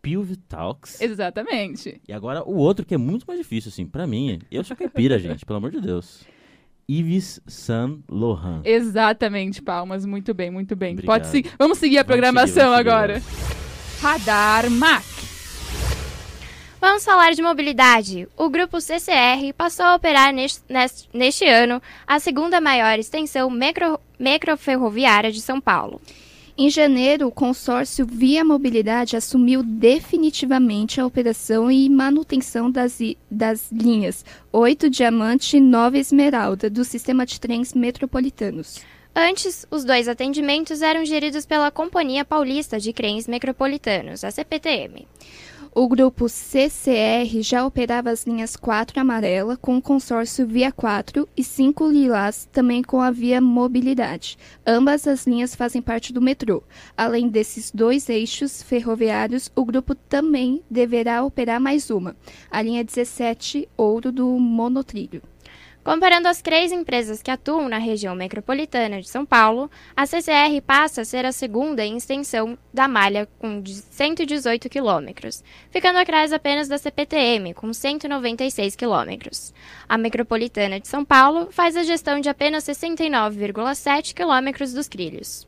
[0.00, 1.02] Pilv Talks.
[1.02, 2.00] Exatamente.
[2.08, 4.40] E agora o outro que é muito mais difícil, assim, pra mim.
[4.50, 6.24] Eu sou caipira, gente, pelo amor de Deus.
[6.88, 8.62] Yves Saint Laurent.
[8.64, 10.06] Exatamente, palmas.
[10.06, 10.92] Muito bem, muito bem.
[10.92, 11.14] Obrigado.
[11.14, 11.52] Pode seguir.
[11.58, 13.22] Vamos seguir a Vamos programação seguir, agora.
[14.00, 15.04] Radar Mac.
[16.80, 18.28] Vamos falar de mobilidade.
[18.36, 20.62] O grupo CCR passou a operar neste,
[21.12, 26.00] neste ano a segunda maior extensão micro, microferroviária de São Paulo.
[26.58, 32.98] Em janeiro, o consórcio Via Mobilidade assumiu definitivamente a operação e manutenção das,
[33.30, 38.80] das linhas 8 Diamante e 9 Esmeralda do sistema de trens metropolitanos.
[39.14, 45.06] Antes, os dois atendimentos eram geridos pela Companhia Paulista de Trens Metropolitanos, a CPTM.
[45.78, 51.44] O grupo CCR já operava as linhas 4 amarela com o consórcio Via 4 e
[51.44, 54.38] 5 lilás também com a Via Mobilidade.
[54.66, 56.62] Ambas as linhas fazem parte do metrô.
[56.96, 62.16] Além desses dois eixos ferroviários, o grupo também deverá operar mais uma,
[62.50, 65.20] a linha 17 Ouro do Monotrilho.
[65.86, 71.02] Comparando as três empresas que atuam na região metropolitana de São Paulo, a CCR passa
[71.02, 76.76] a ser a segunda em extensão da malha, com 118 quilômetros, ficando atrás apenas da
[76.76, 79.54] CPTM, com 196 quilômetros.
[79.88, 85.46] A metropolitana de São Paulo faz a gestão de apenas 69,7 quilômetros dos trilhos.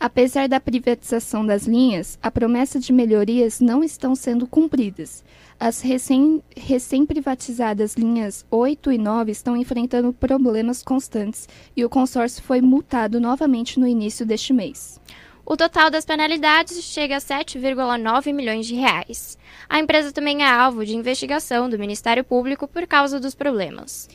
[0.00, 5.22] Apesar da privatização das linhas, a promessa de melhorias não estão sendo cumpridas.
[5.66, 12.60] As recém-privatizadas recém linhas 8 e 9 estão enfrentando problemas constantes e o consórcio foi
[12.60, 15.00] multado novamente no início deste mês.
[15.42, 19.38] O total das penalidades chega a 7,9 milhões de reais.
[19.66, 24.10] A empresa também é alvo de investigação do Ministério Público por causa dos problemas.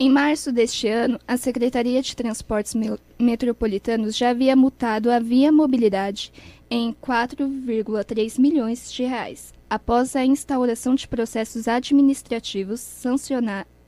[0.00, 2.74] Em março deste ano, a Secretaria de Transportes
[3.16, 6.32] Metropolitanos já havia multado a Via Mobilidade
[6.68, 12.80] em 4,3 milhões de reais, após a instauração de processos administrativos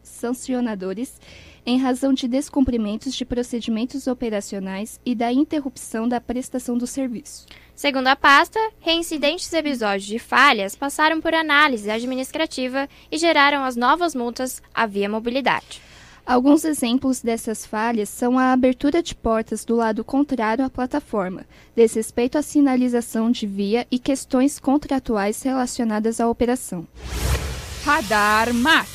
[0.02, 1.20] sancionadores
[1.64, 7.46] em razão de descumprimentos de procedimentos operacionais e da interrupção da prestação do serviço.
[7.74, 14.14] Segundo a pasta, reincidentes episódios de falhas passaram por análise administrativa e geraram as novas
[14.14, 15.89] multas à Via Mobilidade.
[16.30, 22.38] Alguns exemplos dessas falhas são a abertura de portas do lado contrário à plataforma, desrespeito
[22.38, 26.86] à sinalização de via e questões contratuais relacionadas à operação.
[27.84, 28.88] Radar MAC.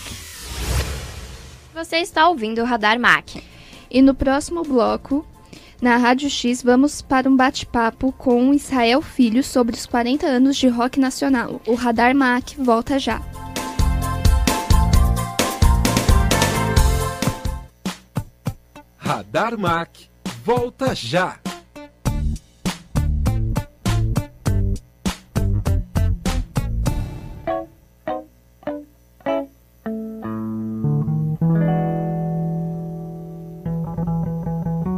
[1.73, 3.43] Você está ouvindo o Radar MAC.
[3.91, 5.27] E no próximo bloco,
[5.81, 10.69] na Rádio X, vamos para um bate-papo com Israel Filho sobre os 40 anos de
[10.69, 11.59] rock nacional.
[11.67, 13.21] O Radar MAC volta já.
[19.05, 19.91] Radar Mac
[20.43, 21.37] volta já.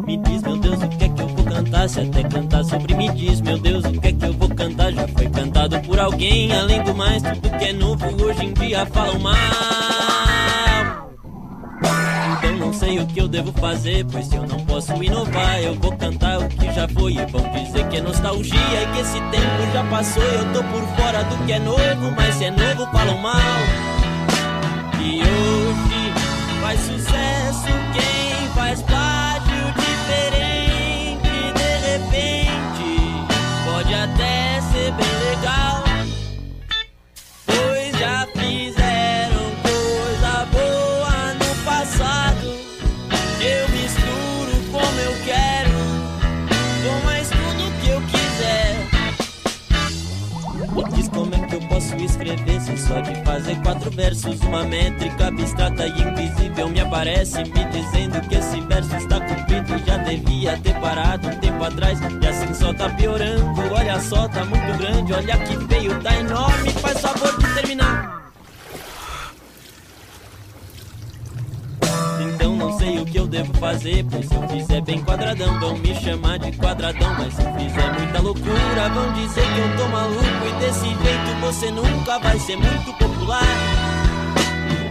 [0.05, 1.89] Me diz, meu Deus, o que é que eu vou cantar?
[1.89, 4.93] Se até cantar sobre me diz, meu Deus, o que é que eu vou cantar?
[4.93, 8.85] Já foi cantado por alguém, além do mais, tudo que é novo hoje em dia
[8.85, 10.66] falam mais
[12.87, 16.39] sei o que eu devo fazer, pois se eu não posso inovar, eu vou cantar
[16.39, 17.13] o que já foi.
[17.13, 20.23] E vão dizer que é nostalgia e que esse tempo já passou.
[20.23, 23.35] Eu tô por fora do que é novo, mas se é novo, falam mal.
[25.01, 26.13] E hoje
[26.61, 31.29] faz sucesso quem faz plágio diferente.
[31.55, 32.95] De repente,
[33.65, 34.36] pode até
[52.87, 54.39] só de fazer quatro versos.
[54.41, 59.77] Uma métrica abstrata e invisível me aparece Me dizendo que esse verso está cumprido.
[59.85, 63.73] Já devia ter parado um tempo atrás E assim só tá piorando.
[63.73, 66.71] Olha só, tá muito grande Olha que feio, tá enorme.
[66.71, 68.16] Faz favor de terminar
[73.17, 74.05] que eu devo fazer.
[74.09, 77.15] Pois se eu fizer bem quadradão, vão me chamar de quadradão.
[77.15, 80.23] Mas se fizer muita loucura, vão dizer que eu tô maluco.
[80.47, 83.43] E desse jeito você nunca vai ser muito popular.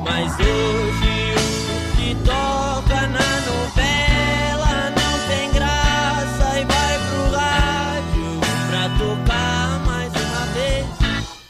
[0.04, 1.34] Mas hoje
[1.70, 6.60] o que toca na novela não tem graça.
[6.60, 10.86] E vai pro rádio pra tocar mais uma vez.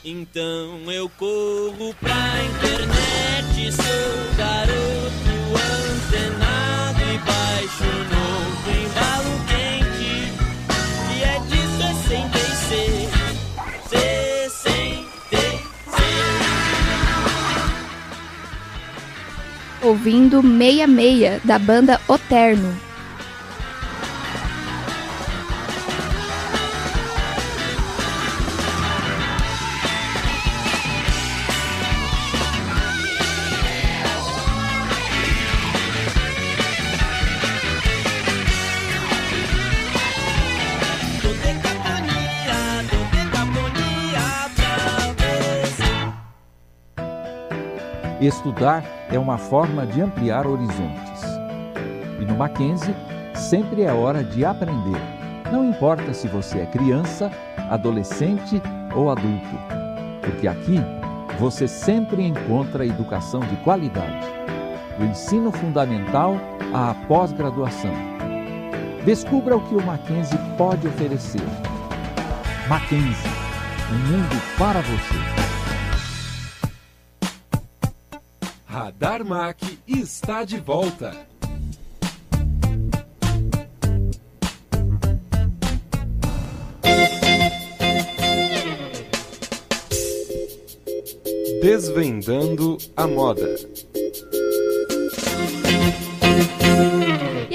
[0.05, 5.26] Então eu corro pra internet, sou garoto
[7.17, 10.13] antenado e baixo novo embalo quente
[11.13, 13.09] e é 66
[13.89, 15.07] 66
[19.83, 22.77] Ouvindo Meia Meia da banda Oterno
[48.27, 51.23] Estudar é uma forma de ampliar horizontes.
[52.21, 52.93] E no Mackenzie,
[53.37, 55.01] sempre é hora de aprender.
[55.53, 57.31] Não importa se você é criança,
[57.71, 58.61] adolescente
[58.97, 59.57] ou adulto,
[60.23, 60.81] porque aqui
[61.39, 64.27] você sempre encontra educação de qualidade,
[64.99, 66.37] do ensino fundamental
[66.75, 67.95] à pós-graduação.
[69.05, 71.47] Descubra o que o Mackenzie pode oferecer.
[72.69, 73.31] Mackenzie,
[73.93, 75.36] um mundo para você.
[78.99, 81.13] Radar Mac está de volta.
[91.61, 93.55] Desvendando a moda.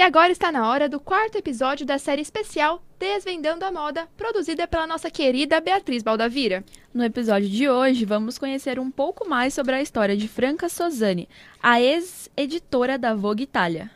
[0.02, 4.68] E agora está na hora do quarto episódio da série especial Desvendando a Moda, produzida
[4.68, 6.64] pela nossa querida Beatriz Baldavira.
[6.91, 11.30] No episódio de hoje, vamos conhecer um pouco mais sobre a história de Franca Sozani,
[11.62, 13.91] a ex-editora da Vogue Itália.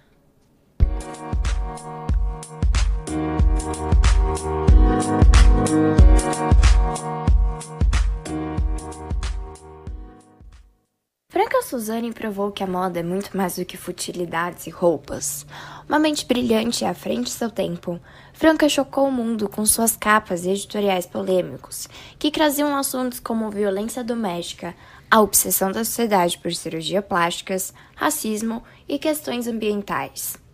[11.35, 15.45] Franca Suzane provou que a moda é muito mais do que futilidades e roupas.
[15.85, 17.99] Uma mente brilhante à frente de seu tempo,
[18.31, 24.01] Franca chocou o mundo com suas capas e editoriais polêmicos, que traziam assuntos como violência
[24.01, 24.73] doméstica,
[25.11, 30.44] a obsessão da sociedade por cirurgia plásticas, racismo e questões ambientais.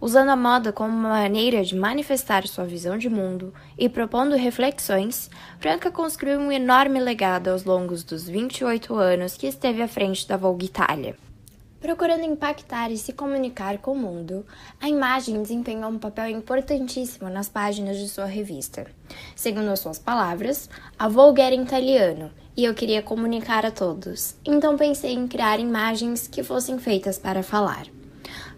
[0.00, 5.30] Usando a moda como uma maneira de manifestar sua visão de mundo e propondo reflexões,
[5.58, 10.36] Franca construiu um enorme legado aos longos dos 28 anos que esteve à frente da
[10.36, 11.16] Vogue Itália.
[11.84, 14.46] Procurando impactar e se comunicar com o mundo,
[14.80, 18.86] a imagem desempenhou um papel importantíssimo nas páginas de sua revista.
[19.36, 24.78] Segundo as suas palavras, a Vogue era italiano e eu queria comunicar a todos, então
[24.78, 27.86] pensei em criar imagens que fossem feitas para falar.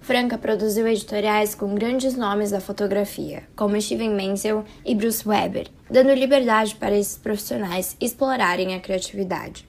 [0.07, 6.15] Franca produziu editoriais com grandes nomes da fotografia, como Steven Menzel e Bruce Weber, dando
[6.15, 9.69] liberdade para esses profissionais explorarem a criatividade.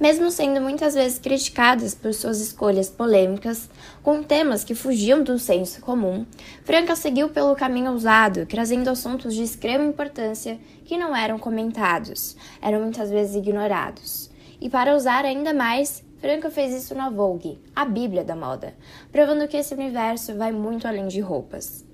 [0.00, 3.70] Mesmo sendo muitas vezes criticadas por suas escolhas polêmicas,
[4.02, 6.26] com temas que fugiam do senso comum,
[6.64, 12.80] Franca seguiu pelo caminho ousado, trazendo assuntos de extrema importância que não eram comentados, eram
[12.80, 14.34] muitas vezes ignorados.
[14.60, 18.74] E para usar ainda mais, Franca fez isso na Vogue, a Bíblia da moda,
[19.12, 21.84] provando que esse universo vai muito além de roupas.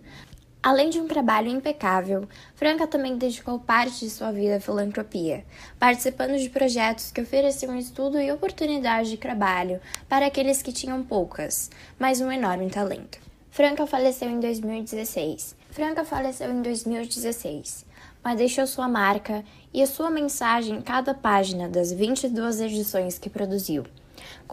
[0.62, 5.44] Além de um trabalho impecável, Franca também dedicou parte de sua vida à filantropia,
[5.76, 11.68] participando de projetos que ofereciam estudo e oportunidade de trabalho para aqueles que tinham poucas,
[11.98, 13.18] mas um enorme talento.
[13.50, 15.56] Franca faleceu em 2016.
[15.68, 17.84] Franca faleceu em 2016,
[18.22, 19.44] mas deixou sua marca
[19.74, 23.84] e a sua mensagem em cada página das 22 edições que produziu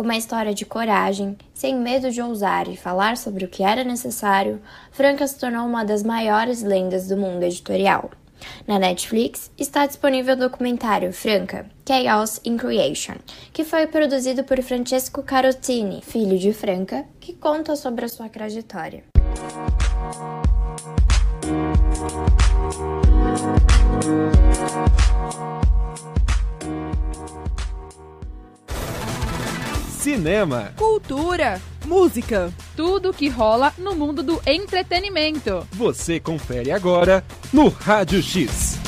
[0.03, 4.61] uma história de coragem, sem medo de ousar e falar sobre o que era necessário,
[4.91, 8.09] Franca se tornou uma das maiores lendas do mundo editorial.
[8.65, 13.15] Na Netflix está disponível o documentário Franca, Chaos in Creation,
[13.51, 19.03] que foi produzido por Francesco Carotini, filho de Franca, que conta sobre a sua trajetória.
[29.99, 35.67] Cinema, cultura, música, tudo que rola no mundo do entretenimento.
[35.73, 37.21] Você confere agora
[37.51, 38.79] no Rádio X.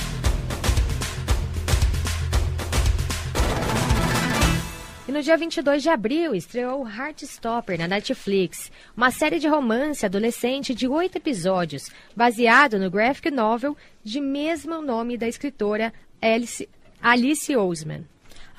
[5.06, 10.74] E no dia 22 de abril estreou Heartstopper na Netflix, uma série de romance adolescente
[10.74, 15.92] de oito episódios, baseado no graphic novel de mesmo nome da escritora
[16.22, 16.70] Alice,
[17.02, 18.11] Alice Oseman.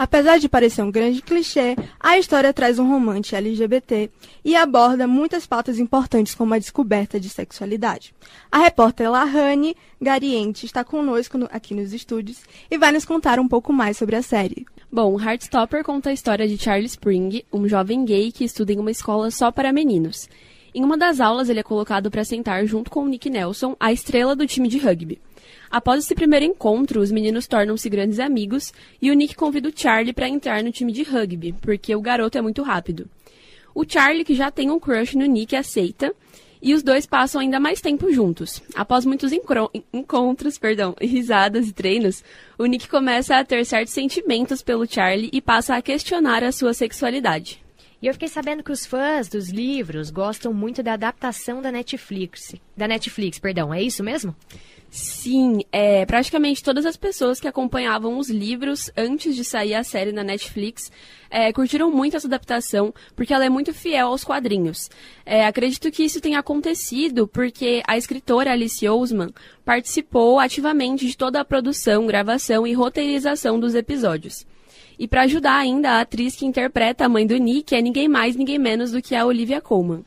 [0.03, 4.11] Apesar de parecer um grande clichê, a história traz um romance LGBT
[4.45, 8.13] e aborda muitas pautas importantes como a descoberta de sexualidade.
[8.51, 13.47] A repórter Lahane Gariente está conosco no, aqui nos estúdios e vai nos contar um
[13.47, 14.67] pouco mais sobre a série.
[14.91, 18.91] Bom, Heartstopper conta a história de Charlie Spring, um jovem gay que estuda em uma
[18.91, 20.29] escola só para meninos.
[20.75, 24.35] Em uma das aulas, ele é colocado para sentar junto com Nick Nelson, a estrela
[24.35, 25.21] do time de rugby.
[25.73, 30.13] Após esse primeiro encontro, os meninos tornam-se grandes amigos e o Nick convida o Charlie
[30.13, 33.09] para entrar no time de rugby, porque o garoto é muito rápido.
[33.75, 36.15] O Charlie, que já tem um crush no Nick, aceita
[36.61, 38.63] e os dois passam ainda mais tempo juntos.
[38.75, 39.33] Após muitos
[39.95, 42.23] encontros, perdão, risadas e treinos,
[42.59, 46.75] o Nick começa a ter certos sentimentos pelo Charlie e passa a questionar a sua
[46.75, 47.63] sexualidade.
[48.03, 52.55] E eu fiquei sabendo que os fãs dos livros gostam muito da adaptação da Netflix.
[52.77, 54.37] Da Netflix, perdão, é isso mesmo?
[54.95, 60.13] Sim, é, praticamente todas as pessoas que acompanhavam os livros antes de sair a série
[60.13, 60.93] na Netflix
[61.31, 64.91] é, curtiram muito essa adaptação, porque ela é muito fiel aos quadrinhos.
[65.25, 69.33] É, acredito que isso tenha acontecido porque a escritora Alice Ousman
[69.65, 74.47] participou ativamente de toda a produção, gravação e roteirização dos episódios.
[74.99, 78.37] E para ajudar ainda, a atriz que interpreta a mãe do Nick é ninguém mais,
[78.37, 80.05] ninguém menos do que a Olivia Colman.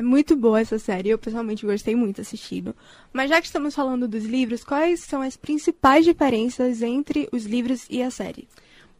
[0.00, 2.74] É muito boa essa série, eu pessoalmente gostei muito assistindo.
[3.12, 7.86] Mas já que estamos falando dos livros, quais são as principais diferenças entre os livros
[7.90, 8.48] e a série?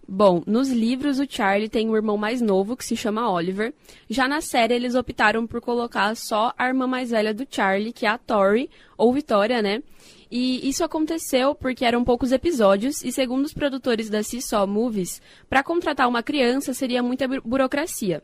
[0.07, 3.73] Bom, nos livros o Charlie tem um irmão mais novo que se chama Oliver.
[4.11, 8.05] Já na série eles optaram por colocar só a irmã mais velha do Charlie, que
[8.05, 9.83] é a Tori, ou Vitória, né?
[10.31, 15.63] E isso aconteceu porque eram poucos episódios e, segundo os produtores da Seesaw Movies, para
[15.63, 18.23] contratar uma criança seria muita bu burocracia.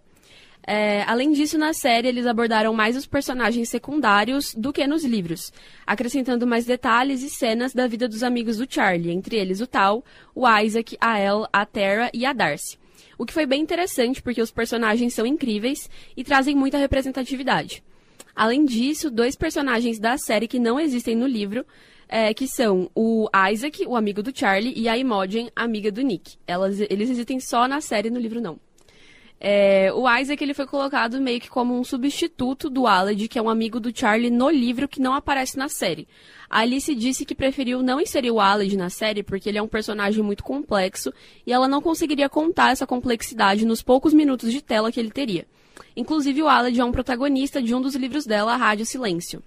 [0.67, 5.53] É, além disso, na série eles abordaram mais os personagens secundários do que nos livros,
[5.87, 10.05] acrescentando mais detalhes e cenas da vida dos amigos do Charlie, entre eles o Tal,
[10.35, 12.79] o Isaac, a Elle, a Terra e a Darcy.
[13.19, 17.83] O que foi bem interessante porque os personagens são incríveis e trazem muita representatividade.
[18.35, 21.65] Além disso, dois personagens da série que não existem no livro
[22.09, 26.37] é, que são o Isaac, o amigo do Charlie, e a Imogen, amiga do Nick.
[26.47, 28.59] Elas, eles existem só na série, no livro não.
[29.39, 33.43] É, o Isaac ele foi colocado meio que como um substituto do Aled, que é
[33.43, 36.09] um amigo do Charlie no livro que não aparece na série.
[36.49, 39.69] A Alice disse que preferiu não inserir o Aled na série porque ele é um
[39.69, 41.13] personagem muito complexo
[41.47, 45.47] e ela não conseguiria contar essa complexidade nos poucos minutos de tela que ele teria.
[45.95, 49.43] Inclusive, o Aled é um protagonista de um dos livros dela, a Rádio Silêncio.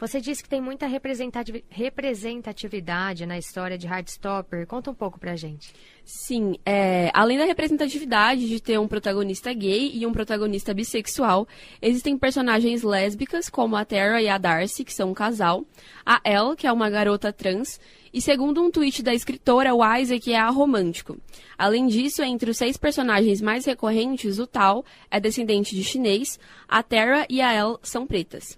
[0.00, 4.66] Você disse que tem muita representatividade na história de Heartstopper.
[4.66, 5.74] Conta um pouco pra gente.
[6.02, 11.46] Sim, é, além da representatividade de ter um protagonista gay e um protagonista bissexual,
[11.82, 15.66] existem personagens lésbicas, como a Terra e a Darcy, que são um casal,
[16.04, 17.78] a Elle, que é uma garota trans,
[18.12, 21.18] e segundo um tweet da escritora, o Isaac é aromântico.
[21.58, 26.82] Além disso, entre os seis personagens mais recorrentes, o Tal é descendente de chinês, a
[26.82, 28.56] Terra e a Elle são pretas.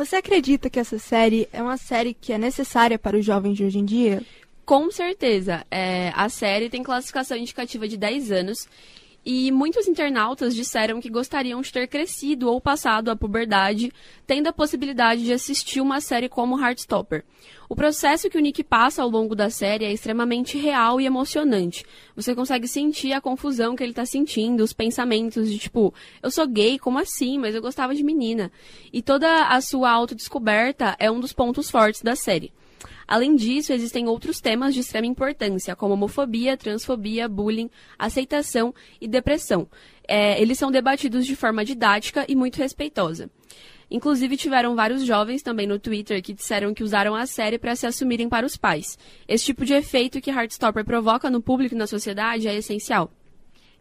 [0.00, 3.64] Você acredita que essa série é uma série que é necessária para os jovens de
[3.64, 4.22] hoje em dia?
[4.64, 5.62] Com certeza.
[5.70, 8.66] É, a série tem classificação indicativa de 10 anos
[9.24, 13.92] e muitos internautas disseram que gostariam de ter crescido ou passado a puberdade,
[14.26, 17.24] tendo a possibilidade de assistir uma série como Heartstopper.
[17.68, 21.84] O processo que o Nick passa ao longo da série é extremamente real e emocionante.
[22.16, 26.46] Você consegue sentir a confusão que ele está sentindo, os pensamentos de tipo, eu sou
[26.48, 27.38] gay, como assim?
[27.38, 28.50] Mas eu gostava de menina.
[28.92, 32.52] E toda a sua autodescoberta é um dos pontos fortes da série.
[33.10, 39.66] Além disso, existem outros temas de extrema importância, como homofobia, transfobia, bullying, aceitação e depressão.
[40.06, 43.28] É, eles são debatidos de forma didática e muito respeitosa.
[43.90, 47.84] Inclusive, tiveram vários jovens também no Twitter que disseram que usaram a série para se
[47.84, 48.96] assumirem para os pais.
[49.26, 53.10] Esse tipo de efeito que Heartstopper provoca no público e na sociedade é essencial.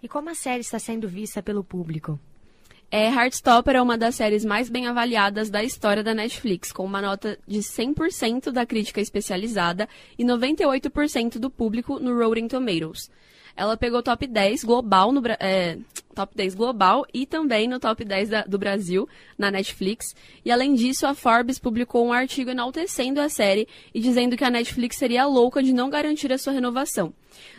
[0.01, 2.19] E como a série está sendo vista pelo público?
[2.91, 6.99] É, Heartstopper é uma das séries mais bem avaliadas da história da Netflix, com uma
[6.99, 9.87] nota de 100% da crítica especializada
[10.17, 13.11] e 98% do público no Rotten Tomatoes.
[13.59, 15.77] Ela pegou top 10 global no é,
[16.15, 19.05] top 10 global e também no top 10 da, do Brasil
[19.37, 20.15] na Netflix.
[20.45, 24.49] E além disso, a Forbes publicou um artigo enaltecendo a série e dizendo que a
[24.49, 27.13] Netflix seria louca de não garantir a sua renovação.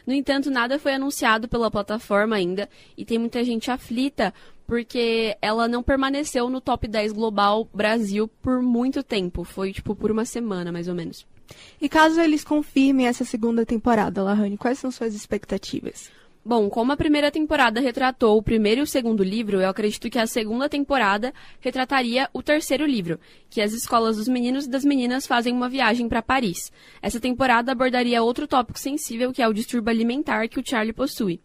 [0.06, 4.32] No entanto, nada foi anunciado pela plataforma ainda e tem muita gente aflita
[4.66, 9.44] porque ela não permaneceu no top 10 global Brasil por muito tempo.
[9.44, 11.26] Foi, tipo, por uma semana, mais ou menos.
[11.80, 16.10] E caso eles confirmem essa segunda temporada, Lahane, quais são suas expectativas?
[16.42, 20.18] Bom, como a primeira temporada retratou o primeiro e o segundo livro, eu acredito que
[20.18, 23.20] a segunda temporada retrataria o terceiro livro,
[23.50, 26.72] que as escolas dos meninos e das meninas fazem uma viagem para Paris.
[27.02, 31.40] Essa temporada abordaria outro tópico sensível, que é o distúrbio alimentar que o Charlie possui.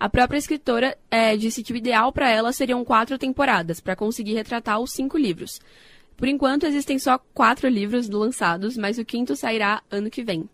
[0.00, 4.34] A própria escritora é, disse que o ideal para ela seriam quatro temporadas, para conseguir
[4.34, 5.60] retratar os cinco livros.
[6.20, 10.46] Por enquanto, existem só quatro livros lançados, mas o quinto sairá ano que vem.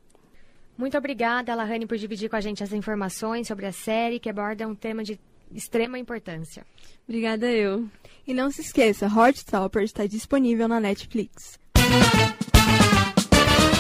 [0.78, 4.68] Muito obrigada, Lahane, por dividir com a gente as informações sobre a série que aborda
[4.68, 5.18] um tema de
[5.52, 6.64] extrema importância.
[7.08, 7.88] Obrigada eu.
[8.24, 11.58] E não se esqueça, Heartstopper está disponível na Netflix.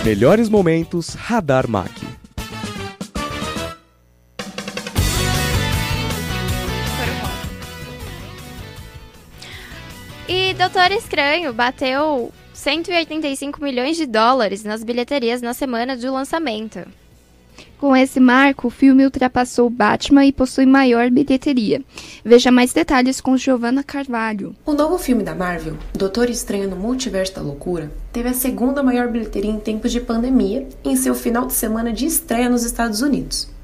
[0.04, 1.92] Melhores momentos Radar Mac.
[10.58, 16.80] Doutor Estranho bateu 185 milhões de dólares nas bilheterias na semana do lançamento.
[17.78, 21.82] Com esse marco, o filme ultrapassou Batman e possui maior bilheteria.
[22.24, 24.56] Veja mais detalhes com Giovanna Carvalho.
[24.64, 29.08] O novo filme da Marvel, Doutor Estranho no Multiverso da Loucura, teve a segunda maior
[29.08, 33.54] bilheteria em tempos de pandemia em seu final de semana de estreia nos Estados Unidos.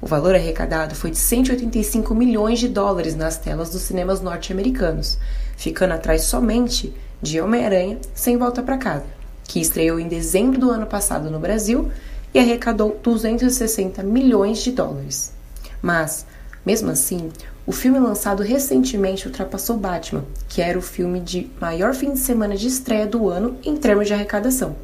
[0.00, 5.18] O valor arrecadado foi de 185 milhões de dólares nas telas dos cinemas norte-americanos,
[5.60, 6.90] ficando atrás somente
[7.20, 9.04] de Homem-Aranha Sem Volta para Casa,
[9.44, 11.92] que estreou em dezembro do ano passado no Brasil
[12.32, 15.34] e arrecadou 260 milhões de dólares.
[15.82, 16.24] Mas,
[16.64, 17.28] mesmo assim,
[17.66, 22.56] o filme lançado recentemente ultrapassou Batman, que era o filme de maior fim de semana
[22.56, 24.74] de estreia do ano em termos de arrecadação,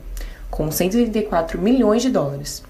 [0.50, 2.62] com 134 milhões de dólares.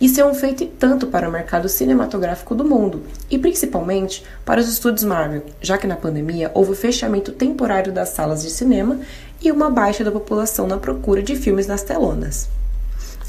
[0.00, 4.66] Isso é um feito tanto para o mercado cinematográfico do mundo, e principalmente para os
[4.66, 8.98] estúdios Marvel, já que na pandemia houve o fechamento temporário das salas de cinema
[9.42, 12.48] e uma baixa da população na procura de filmes nas telonas.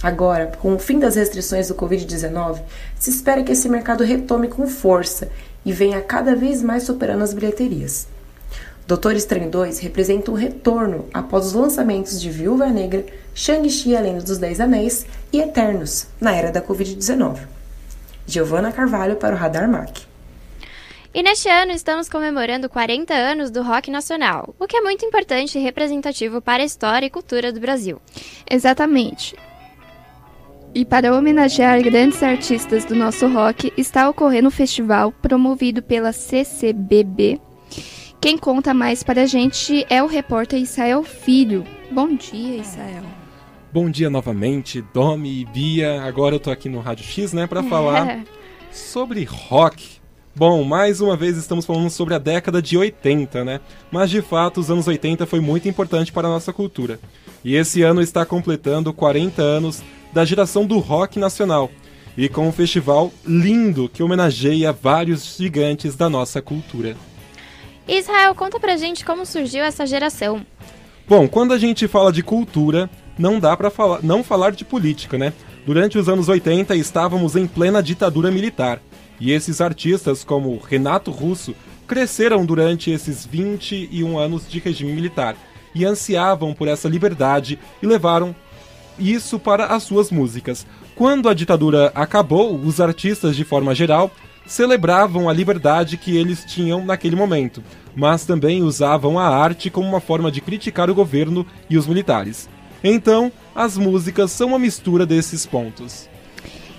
[0.02, 2.62] Agora, com o fim das restrições do Covid-19,
[2.98, 5.28] se espera que esse mercado retome com força
[5.66, 8.08] e venha cada vez mais superando as bilheterias.
[8.92, 14.38] Doutor Estranho 2 representa um retorno após os lançamentos de Viúva Negra, Shang-Chi Além dos
[14.38, 17.40] Dez Anéis e Eternos, na era da Covid-19.
[18.28, 20.00] Giovanna Carvalho para o Radar Mac.
[21.14, 25.58] E neste ano estamos comemorando 40 anos do rock nacional, o que é muito importante
[25.58, 28.02] e representativo para a história e cultura do Brasil.
[28.50, 29.38] Exatamente.
[30.76, 37.40] E para homenagear grandes artistas do nosso rock, está ocorrendo um festival promovido pela CCBB.
[38.22, 41.66] Quem conta mais para a gente é o repórter Israel Filho.
[41.90, 43.02] Bom dia, Israel.
[43.74, 46.04] Bom dia novamente, Domi e Bia.
[46.04, 48.24] Agora eu tô aqui no Rádio X, né, para falar
[48.72, 50.00] sobre rock.
[50.36, 53.60] Bom, mais uma vez estamos falando sobre a década de 80, né?
[53.92, 57.00] Mas de fato, os anos 80 foi muito importante para a nossa cultura.
[57.44, 59.82] E esse ano está completando 40 anos
[60.14, 61.72] da geração do rock nacional.
[62.16, 66.96] E com um festival lindo que homenageia vários gigantes da nossa cultura.
[67.88, 70.46] Israel, conta pra gente como surgiu essa geração.
[71.08, 75.18] Bom, quando a gente fala de cultura, não dá para falar, não falar de política,
[75.18, 75.34] né?
[75.66, 78.82] Durante os anos 80 estávamos em plena ditadura militar.
[79.20, 81.54] E esses artistas, como Renato Russo,
[81.88, 85.36] cresceram durante esses 21 anos de regime militar
[85.76, 88.36] e ansiavam por essa liberdade e levaram
[88.98, 90.66] isso para as suas músicas.
[90.96, 94.12] Quando a ditadura acabou, os artistas, de forma geral,
[94.46, 97.64] celebravam a liberdade que eles tinham naquele momento,
[97.96, 102.50] mas também usavam a arte como uma forma de criticar o governo e os militares.
[102.84, 106.10] Então, as músicas são uma mistura desses pontos.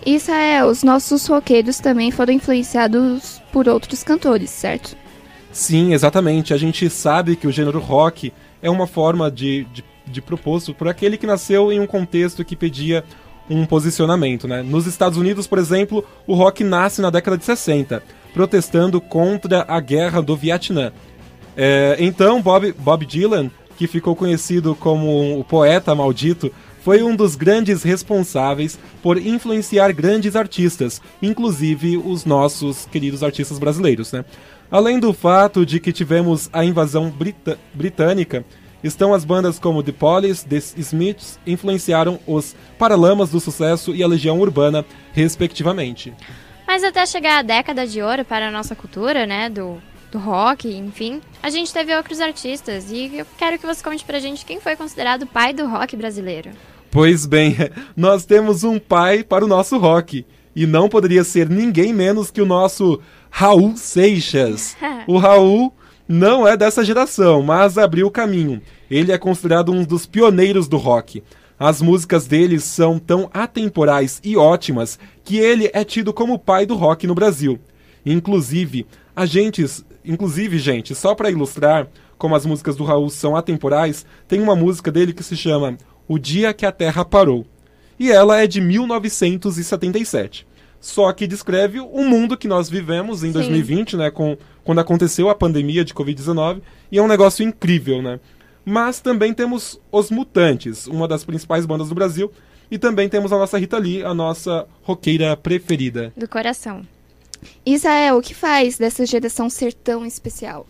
[0.05, 4.97] Isso é, os nossos roqueiros também foram influenciados por outros cantores, certo?
[5.53, 6.53] Sim, exatamente.
[6.53, 10.89] A gente sabe que o gênero rock é uma forma de, de, de proposto por
[10.89, 13.05] aquele que nasceu em um contexto que pedia
[13.53, 14.49] um posicionamento.
[14.49, 14.63] Né?
[14.63, 19.79] Nos Estados Unidos, por exemplo, o rock nasce na década de 60, protestando contra a
[19.81, 20.93] guerra do Vietnã.
[21.57, 26.51] É, então, Bob, Bob Dylan, que ficou conhecido como o poeta maldito,
[26.83, 34.11] foi um dos grandes responsáveis por influenciar grandes artistas, inclusive os nossos queridos artistas brasileiros.
[34.13, 34.25] Né?
[34.71, 38.45] Além do fato de que tivemos a invasão brita britânica,
[38.83, 44.07] estão as bandas como The Police, The Smiths, influenciaram os Paralamas do Sucesso e a
[44.07, 46.13] Legião Urbana, respectivamente.
[46.67, 49.77] Mas até chegar a década de ouro para a nossa cultura, né, do,
[50.11, 54.19] do rock, enfim, a gente teve outros artistas e eu quero que você conte pra
[54.19, 56.51] gente quem foi considerado o pai do rock brasileiro.
[56.91, 57.57] Pois bem,
[57.97, 60.27] nós temos um pai para o nosso rock.
[60.55, 64.77] E não poderia ser ninguém menos que o nosso Raul Seixas.
[65.09, 65.73] o Raul
[66.09, 68.61] não é dessa geração, mas abriu o caminho.
[68.91, 71.23] Ele é considerado um dos pioneiros do rock.
[71.59, 76.67] As músicas dele são tão atemporais e ótimas que ele é tido como o pai
[76.67, 77.59] do rock no Brasil.
[78.05, 79.65] Inclusive, a gente,
[80.05, 81.87] inclusive, gente, só para ilustrar
[82.19, 85.77] como as músicas do Raul são atemporais, tem uma música dele que se chama
[86.07, 87.47] o Dia que a Terra Parou.
[87.99, 90.47] E ela é de 1977.
[90.83, 93.35] Só que descreve o mundo que nós vivemos em Sim.
[93.35, 94.11] 2020, né?
[94.11, 96.61] Com, quando aconteceu a pandemia de Covid-19.
[96.91, 98.19] E é um negócio incrível, né?
[98.65, 102.33] Mas também temos Os Mutantes, uma das principais bandas do Brasil.
[102.69, 106.13] E também temos a nossa Rita Lee, a nossa roqueira preferida.
[106.17, 106.83] Do coração.
[107.65, 110.67] Isael, o que faz dessa geração ser tão especial?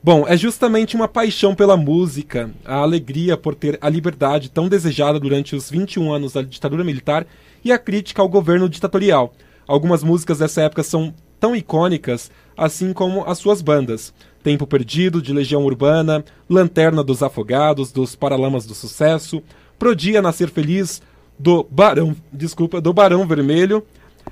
[0.00, 5.18] Bom, é justamente uma paixão pela música, a alegria por ter a liberdade tão desejada
[5.18, 7.26] durante os 21 anos da ditadura militar
[7.64, 9.34] e a crítica ao governo ditatorial.
[9.66, 14.12] Algumas músicas dessa época são tão icônicas, assim como as suas bandas.
[14.42, 19.42] Tempo Perdido, de Legião Urbana, Lanterna dos Afogados, dos Paralamas do Sucesso,
[19.78, 21.02] Prodia Nascer Feliz,
[21.38, 23.84] do Barão, desculpa, do Barão Vermelho,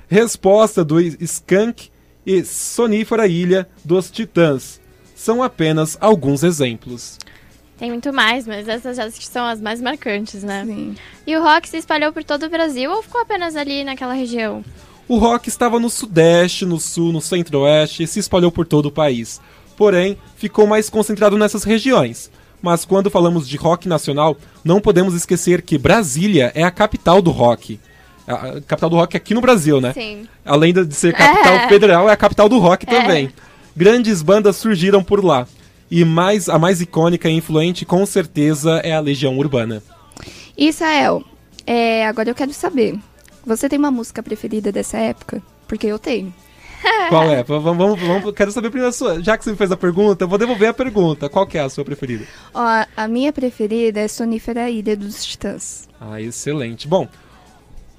[0.07, 1.89] Resposta do Skunk
[2.25, 4.81] e Sonífera Ilha dos Titãs.
[5.15, 7.17] São apenas alguns exemplos.
[7.77, 10.63] Tem muito mais, mas essas que são as mais marcantes, né?
[10.65, 10.95] Sim.
[11.27, 14.63] E o rock se espalhou por todo o Brasil ou ficou apenas ali naquela região?
[15.07, 18.91] O rock estava no sudeste, no sul, no centro-oeste e se espalhou por todo o
[18.91, 19.39] país.
[19.77, 22.31] Porém, ficou mais concentrado nessas regiões.
[22.61, 27.29] Mas quando falamos de rock nacional, não podemos esquecer que Brasília é a capital do
[27.29, 27.79] rock.
[28.27, 29.93] A capital do rock aqui no Brasil, né?
[29.93, 30.27] Sim.
[30.43, 31.69] Além de ser capital é.
[31.69, 32.99] federal, é a capital do rock é.
[32.99, 33.29] também.
[33.75, 35.47] Grandes bandas surgiram por lá.
[35.91, 39.83] E mais a mais icônica e influente, com certeza, é a Legião Urbana.
[40.57, 41.23] Israel,
[41.67, 42.97] é, agora eu quero saber.
[43.45, 45.41] Você tem uma música preferida dessa época?
[45.67, 46.33] Porque eu tenho.
[47.09, 47.43] Qual é?
[47.43, 49.21] Vamos, vamos, vamos, quero saber primeiro a sua.
[49.21, 51.29] Já que você me fez a pergunta, eu vou devolver a pergunta.
[51.29, 52.25] Qual que é a sua preferida?
[52.53, 55.87] Ó, a minha preferida é Sonífera Ilha dos Titãs.
[55.99, 56.87] Ah, excelente.
[56.87, 57.07] Bom,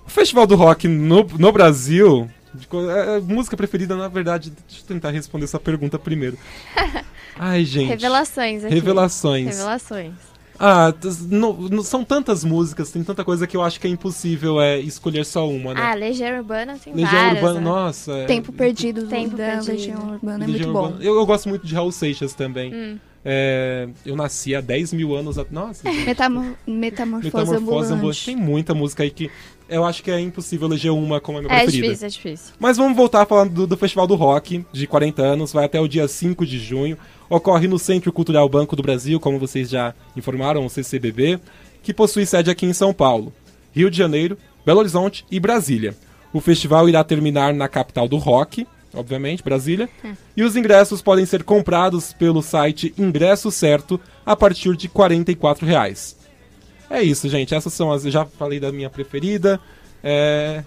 [0.06, 2.30] o Festival do Rock no, no Brasil.
[2.54, 4.52] De, é, é, música preferida, na verdade.
[4.68, 6.38] Deixa eu tentar responder essa pergunta primeiro.
[7.38, 7.88] Ai, gente.
[7.88, 8.74] Revelações aqui.
[8.74, 9.46] Revelações.
[9.46, 10.14] Revelações.
[10.58, 10.92] Ah,
[11.28, 14.78] não, não, são tantas músicas, tem tanta coisa que eu acho que é impossível é,
[14.78, 15.80] escolher só uma, né?
[15.82, 17.64] Ah, Legião Urbana tem Legião várias, Urbana, né?
[17.64, 18.12] nossa.
[18.12, 18.24] É...
[18.26, 19.72] Tempo Perdido Tempo da Perdido.
[19.72, 20.96] Legião Urbana é Legião muito Urbana.
[20.96, 21.02] bom.
[21.02, 22.74] Eu, eu, gosto muito de Raul Seixas também.
[22.74, 22.98] Hum.
[23.28, 25.52] É, eu nasci há 10 mil anos atrás.
[25.52, 25.90] Nossa.
[26.06, 28.24] Metamor metamorfose, Metamorfose ambulante.
[28.24, 29.28] Tem muita música aí que
[29.68, 31.86] eu acho que é impossível eleger uma como a minha É preferida.
[31.88, 32.54] difícil, é difícil.
[32.58, 35.80] Mas vamos voltar a falar do, do Festival do Rock, de 40 anos, vai até
[35.80, 36.96] o dia 5 de junho.
[37.28, 41.40] Ocorre no Centro Cultural Banco do Brasil, como vocês já informaram, o CCBB,
[41.82, 43.32] que possui sede aqui em São Paulo,
[43.74, 45.96] Rio de Janeiro, Belo Horizonte e Brasília.
[46.32, 49.88] O festival irá terminar na capital do rock, obviamente, Brasília,
[50.36, 56.15] e os ingressos podem ser comprados pelo site Ingresso Certo a partir de 44 reais.
[56.88, 57.54] É isso, gente.
[57.54, 58.04] Essas são as.
[58.04, 59.60] Eu já falei da minha preferida.
[60.02, 60.62] É...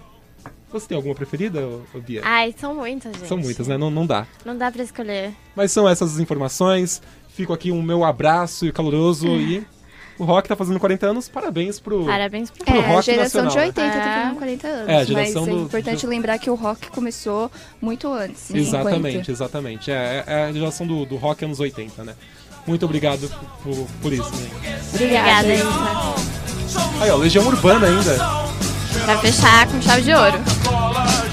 [0.71, 1.61] Você tem alguma preferida,
[2.05, 2.21] Bia?
[2.23, 3.27] Ai, são muitas, gente.
[3.27, 3.75] São muitas, né?
[3.77, 4.27] Não, não dá.
[4.45, 5.33] Não dá pra escolher.
[5.55, 7.01] Mas são essas as informações.
[7.29, 9.65] Fico aqui um meu abraço e caloroso e
[10.19, 11.27] o Rock tá fazendo 40 anos.
[11.29, 13.71] Parabéns pro, Parabéns pro pro É, a rock geração nacional.
[13.71, 14.89] de 80 tá fazendo 40 anos.
[14.89, 17.49] É, a geração mas do- é importante lembrar que o rock começou
[17.81, 18.53] muito antes.
[18.53, 19.31] Exatamente, 50.
[19.31, 19.91] exatamente.
[19.91, 22.15] É, é a geração do, do rock anos 80, né?
[22.69, 23.27] Muito obrigado
[23.63, 24.53] por, por isso, gente.
[24.93, 25.65] Obrigada, Isa.
[27.01, 28.15] Aí, ó, Legião Urbana ainda.
[29.05, 30.37] Pra fechar com chave de ouro.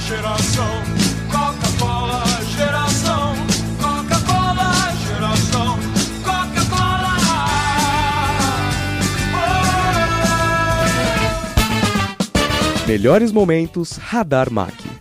[0.09, 0.83] geração,
[1.31, 2.25] Coca-Cola,
[2.57, 3.35] geração,
[3.79, 5.79] Coca-Cola, geração,
[6.25, 7.17] Coca-Cola.
[12.87, 14.96] Melhores momentos Radar Mac.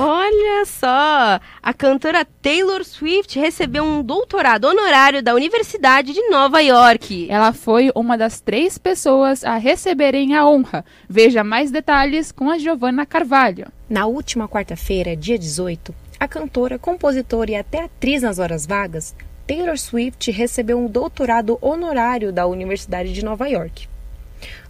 [0.00, 1.40] Olha só!
[1.60, 7.26] A cantora Taylor Swift recebeu um doutorado honorário da Universidade de Nova York.
[7.28, 10.84] Ela foi uma das três pessoas a receberem a honra.
[11.08, 13.66] Veja mais detalhes com a Giovanna Carvalho.
[13.90, 19.16] Na última quarta-feira, dia 18, a cantora, compositora e até atriz nas horas vagas,
[19.48, 23.88] Taylor Swift recebeu um doutorado honorário da Universidade de Nova York.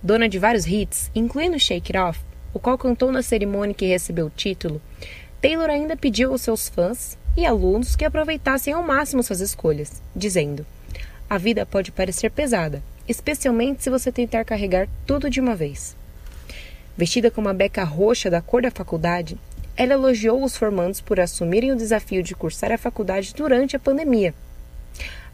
[0.02, 4.26] Dona de vários hits, incluindo Shake It Off, o qual cantou na cerimônia que recebeu
[4.26, 4.80] o título,
[5.40, 10.66] Taylor ainda pediu aos seus fãs e alunos que aproveitassem ao máximo suas escolhas, dizendo:
[11.30, 15.96] A vida pode parecer pesada, especialmente se você tentar carregar tudo de uma vez.
[16.96, 19.38] Vestida com uma beca roxa da cor da faculdade,
[19.76, 24.34] ela elogiou os formandos por assumirem o desafio de cursar a faculdade durante a pandemia.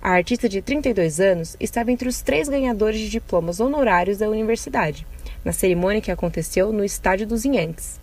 [0.03, 5.07] A artista de 32 anos estava entre os três ganhadores de diplomas honorários da universidade,
[5.45, 8.01] na cerimônia que aconteceu no estádio dos Yankees.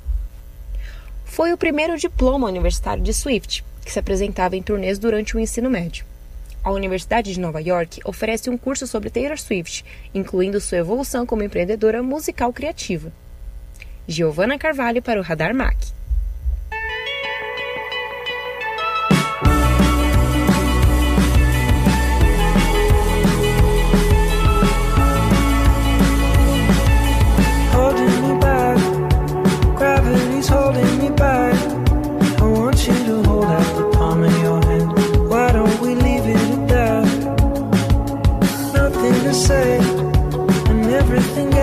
[1.26, 5.70] Foi o primeiro diploma universitário de Swift, que se apresentava em turnês durante o ensino
[5.70, 6.06] médio.
[6.64, 9.84] A Universidade de Nova York oferece um curso sobre Taylor Swift,
[10.14, 13.12] incluindo sua evolução como empreendedora musical criativa.
[14.08, 15.78] Giovanna Carvalho para o Radar Mac.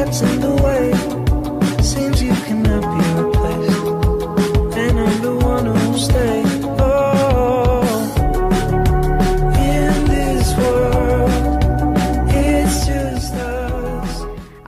[0.04, 0.37] steps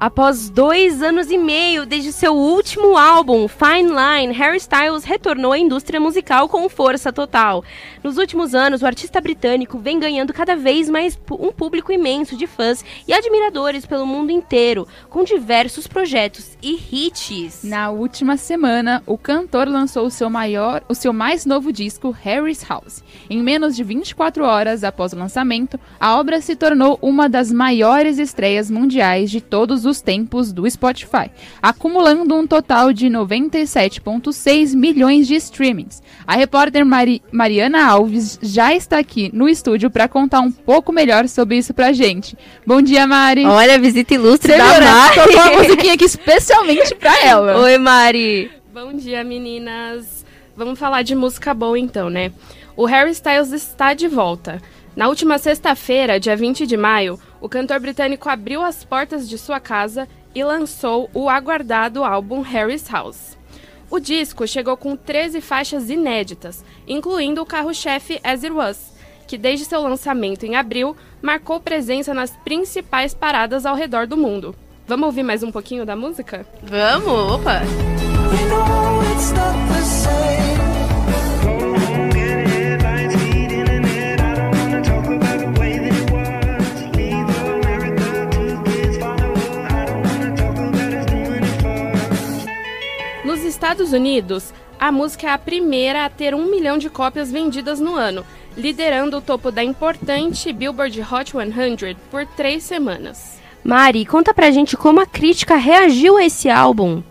[0.00, 5.58] Após dois anos e meio desde seu último álbum, Fine Line, Harry Styles retornou à
[5.58, 7.62] indústria musical com força total.
[8.02, 12.46] Nos últimos anos, o artista britânico vem ganhando cada vez mais um público imenso de
[12.46, 17.62] fãs e admiradores pelo mundo inteiro, com diversos projetos e hits.
[17.62, 22.64] Na última semana, o cantor lançou o seu maior, o seu mais novo disco, Harry's
[22.66, 23.04] House.
[23.28, 28.18] Em menos de 24 horas após o lançamento, a obra se tornou uma das maiores
[28.18, 31.30] estreias mundiais de todos os tempos do Spotify,
[31.62, 36.02] acumulando um total de 97,6 milhões de streamings.
[36.26, 41.26] A repórter Mari Mariana Alves já está aqui no estúdio para contar um pouco melhor
[41.26, 42.36] sobre isso pra gente.
[42.66, 43.46] Bom dia, Mari.
[43.46, 44.90] Olha, visita ilustre Você da viu, né?
[44.90, 45.14] Mari.
[45.14, 47.58] Tocou uma musiquinha aqui especialmente pra ela.
[47.62, 48.50] Oi, Mari.
[48.72, 50.26] Bom dia, meninas.
[50.54, 52.32] Vamos falar de música boa então, né?
[52.76, 54.60] O Harry Styles está de volta.
[54.94, 59.58] Na última sexta-feira, dia 20 de maio, o cantor britânico abriu as portas de sua
[59.58, 63.38] casa e lançou o aguardado álbum Harry's House.
[63.90, 68.94] O disco chegou com 13 faixas inéditas, incluindo o carro-chefe As It Was,
[69.26, 74.54] que desde seu lançamento em abril marcou presença nas principais paradas ao redor do mundo.
[74.86, 76.46] Vamos ouvir mais um pouquinho da música?
[76.62, 77.60] Vamos, opa!
[79.10, 80.49] Nos
[93.60, 97.94] Estados Unidos, a música é a primeira a ter um milhão de cópias vendidas no
[97.94, 98.24] ano,
[98.56, 103.38] liderando o topo da importante Billboard Hot 100 por três semanas.
[103.62, 107.02] Mari, conta pra gente como a crítica reagiu a esse álbum.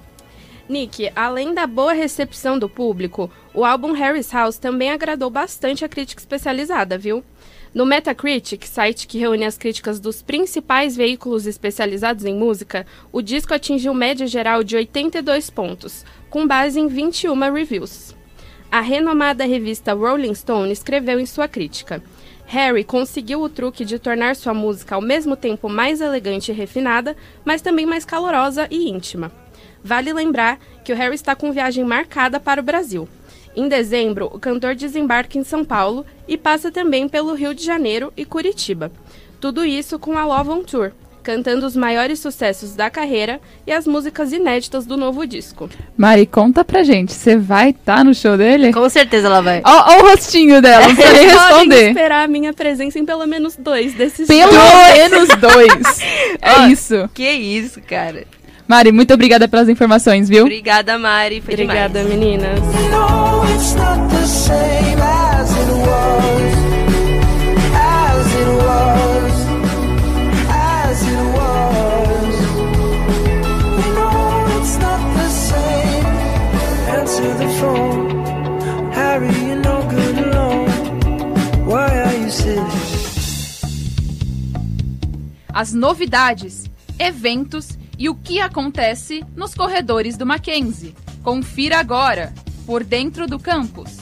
[0.68, 5.90] Nick, além da boa recepção do público, o álbum Harry's House também agradou bastante a
[5.90, 7.24] crítica especializada, viu?
[7.74, 13.54] No Metacritic, site que reúne as críticas dos principais veículos especializados em música, o disco
[13.54, 18.16] atingiu média geral de 82 pontos, com base em 21 reviews.
[18.72, 22.02] A renomada revista Rolling Stone escreveu em sua crítica:
[22.48, 27.16] Harry conseguiu o truque de tornar sua música ao mesmo tempo mais elegante e refinada,
[27.46, 29.32] mas também mais calorosa e íntima.
[29.84, 33.08] Vale lembrar que o Harry está com viagem marcada para o Brasil.
[33.56, 38.14] Em dezembro, o cantor desembarca em São Paulo e passa também pelo Rio de Janeiro
[38.16, 38.92] e Curitiba.
[39.42, 40.92] Tudo isso com a Love on Tour,
[41.24, 45.70] cantando os maiores sucessos da carreira e as músicas inéditas do novo disco.
[45.98, 48.72] Mari, conta pra gente, você vai estar no show dele?
[48.72, 49.62] Com certeza ela vai.
[49.66, 51.88] Ó, ó o rostinho dela, não Podem responder.
[51.90, 54.94] esperar a minha presença em pelo menos dois desses Pelo shows.
[54.94, 56.02] menos dois.
[56.42, 57.10] É Ó, isso.
[57.14, 58.26] Que isso, cara.
[58.70, 60.44] Mari, muito obrigada pelas informações, viu?
[60.44, 61.42] Obrigada, Mari.
[61.42, 62.20] Foi Obrigada, demais.
[62.20, 62.60] meninas.
[85.52, 90.96] As novidades, eventos e o que acontece nos corredores do Mackenzie.
[91.22, 92.34] Confira agora,
[92.66, 93.98] por dentro do campus.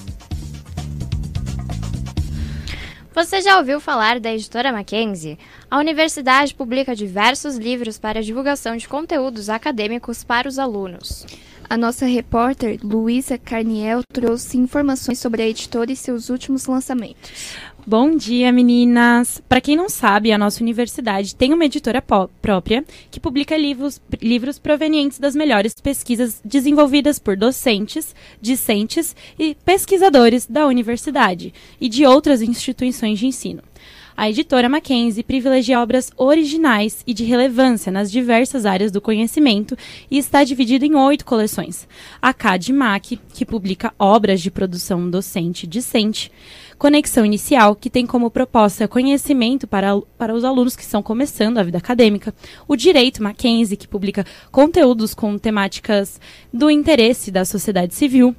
[3.15, 5.39] Você já ouviu falar da editora Mackenzie?
[5.71, 11.25] A universidade publica diversos livros para divulgação de conteúdos acadêmicos para os alunos.
[11.67, 17.57] A nossa repórter Luísa Carniel trouxe informações sobre a editora e seus últimos lançamentos.
[17.89, 19.41] Bom dia, meninas!
[19.47, 24.59] Para quem não sabe, a nossa universidade tem uma editora própria que publica livros, livros
[24.59, 32.41] provenientes das melhores pesquisas desenvolvidas por docentes, discentes e pesquisadores da universidade e de outras
[32.41, 33.63] instituições de ensino.
[34.17, 39.77] A editora Mackenzie privilegia obras originais e de relevância nas diversas áreas do conhecimento
[40.09, 41.87] e está dividida em oito coleções.
[42.19, 46.31] A CAD-MAC, que publica obras de produção docente e discente.
[46.77, 51.63] Conexão Inicial, que tem como proposta conhecimento para, para os alunos que estão começando a
[51.63, 52.33] vida acadêmica.
[52.67, 56.21] O Direito Mackenzie, que publica conteúdos com temáticas
[56.53, 58.35] do interesse da sociedade civil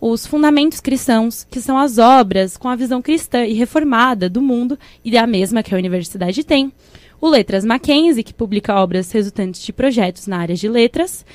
[0.00, 4.78] os fundamentos cristãos, que são as obras com a visão cristã e reformada do mundo
[5.04, 6.72] e a mesma que a universidade tem.
[7.20, 11.26] O Letras Mackenzie, que publica obras resultantes de projetos na área de letras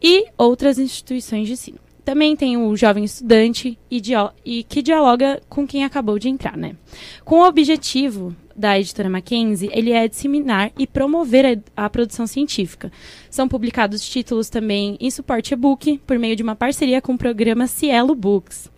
[0.00, 1.85] e outras instituições de ensino.
[2.06, 4.00] Também tem o Jovem Estudante e,
[4.44, 6.76] e que dialoga com quem acabou de entrar, né?
[7.24, 12.92] Com o objetivo da editora Mackenzie, ele é disseminar e promover a, a produção científica.
[13.28, 17.66] São publicados títulos também em suporte e-book por meio de uma parceria com o programa
[17.66, 18.70] Cielo Books.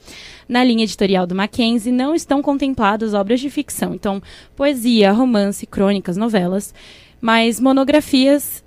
[0.49, 4.23] Na linha editorial do Mackenzie não estão contempladas obras de ficção, então
[4.57, 6.73] poesia, romance, crônicas, novelas,
[7.21, 8.65] mas monografias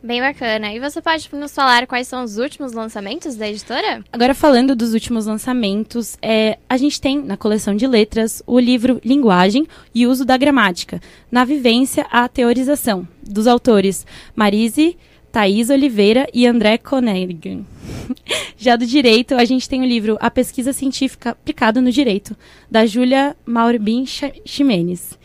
[0.08, 0.74] Bem bacana.
[0.74, 4.02] E você pode nos falar quais são os últimos lançamentos da editora?
[4.10, 9.02] Agora, falando dos últimos lançamentos, é, a gente tem na coleção de letras o livro
[9.04, 14.96] Linguagem e Uso da Gramática, na vivência à teorização, dos autores Marise,
[15.30, 17.66] Thaís Oliveira e André Conerigan.
[18.56, 22.34] Já do direito, a gente tem o livro A Pesquisa Científica Aplicada no Direito,
[22.72, 24.06] da Júlia Maurbin
[24.46, 25.20] Ximenes.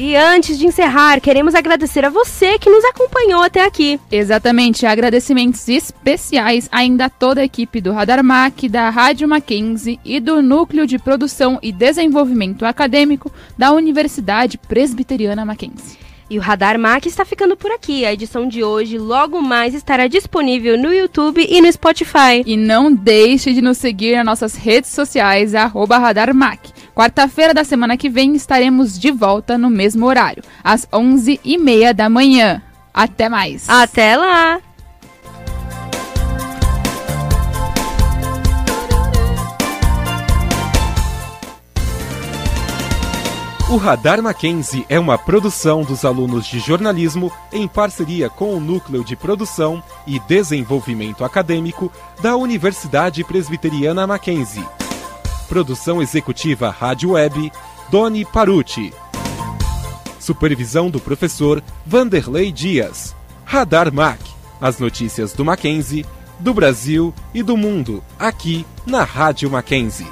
[0.00, 3.98] E antes de encerrar, queremos agradecer a você que nos acompanhou até aqui.
[4.12, 10.20] Exatamente, agradecimentos especiais ainda a toda a equipe do Radar Mac, da Rádio Mackenzie e
[10.20, 15.98] do Núcleo de Produção e Desenvolvimento Acadêmico da Universidade Presbiteriana Mackenzie.
[16.30, 18.04] E o Radar Mac está ficando por aqui.
[18.04, 22.44] A edição de hoje logo mais estará disponível no YouTube e no Spotify.
[22.46, 26.60] E não deixe de nos seguir nas nossas redes sociais, arroba Radar Mac.
[26.98, 32.60] Quarta-feira da semana que vem estaremos de volta no mesmo horário, às 11h30 da manhã.
[32.92, 33.68] Até mais!
[33.68, 34.60] Até lá!
[43.70, 49.04] O Radar Mackenzie é uma produção dos alunos de jornalismo em parceria com o Núcleo
[49.04, 54.66] de Produção e Desenvolvimento Acadêmico da Universidade Presbiteriana Mackenzie.
[55.48, 57.50] Produção executiva Rádio Web,
[57.90, 58.92] Doni Paruti.
[60.20, 63.16] Supervisão do professor Vanderlei Dias.
[63.46, 64.20] Radar Mac.
[64.60, 66.04] As notícias do Mackenzie,
[66.38, 70.06] do Brasil e do mundo, aqui na Rádio Mackenzie.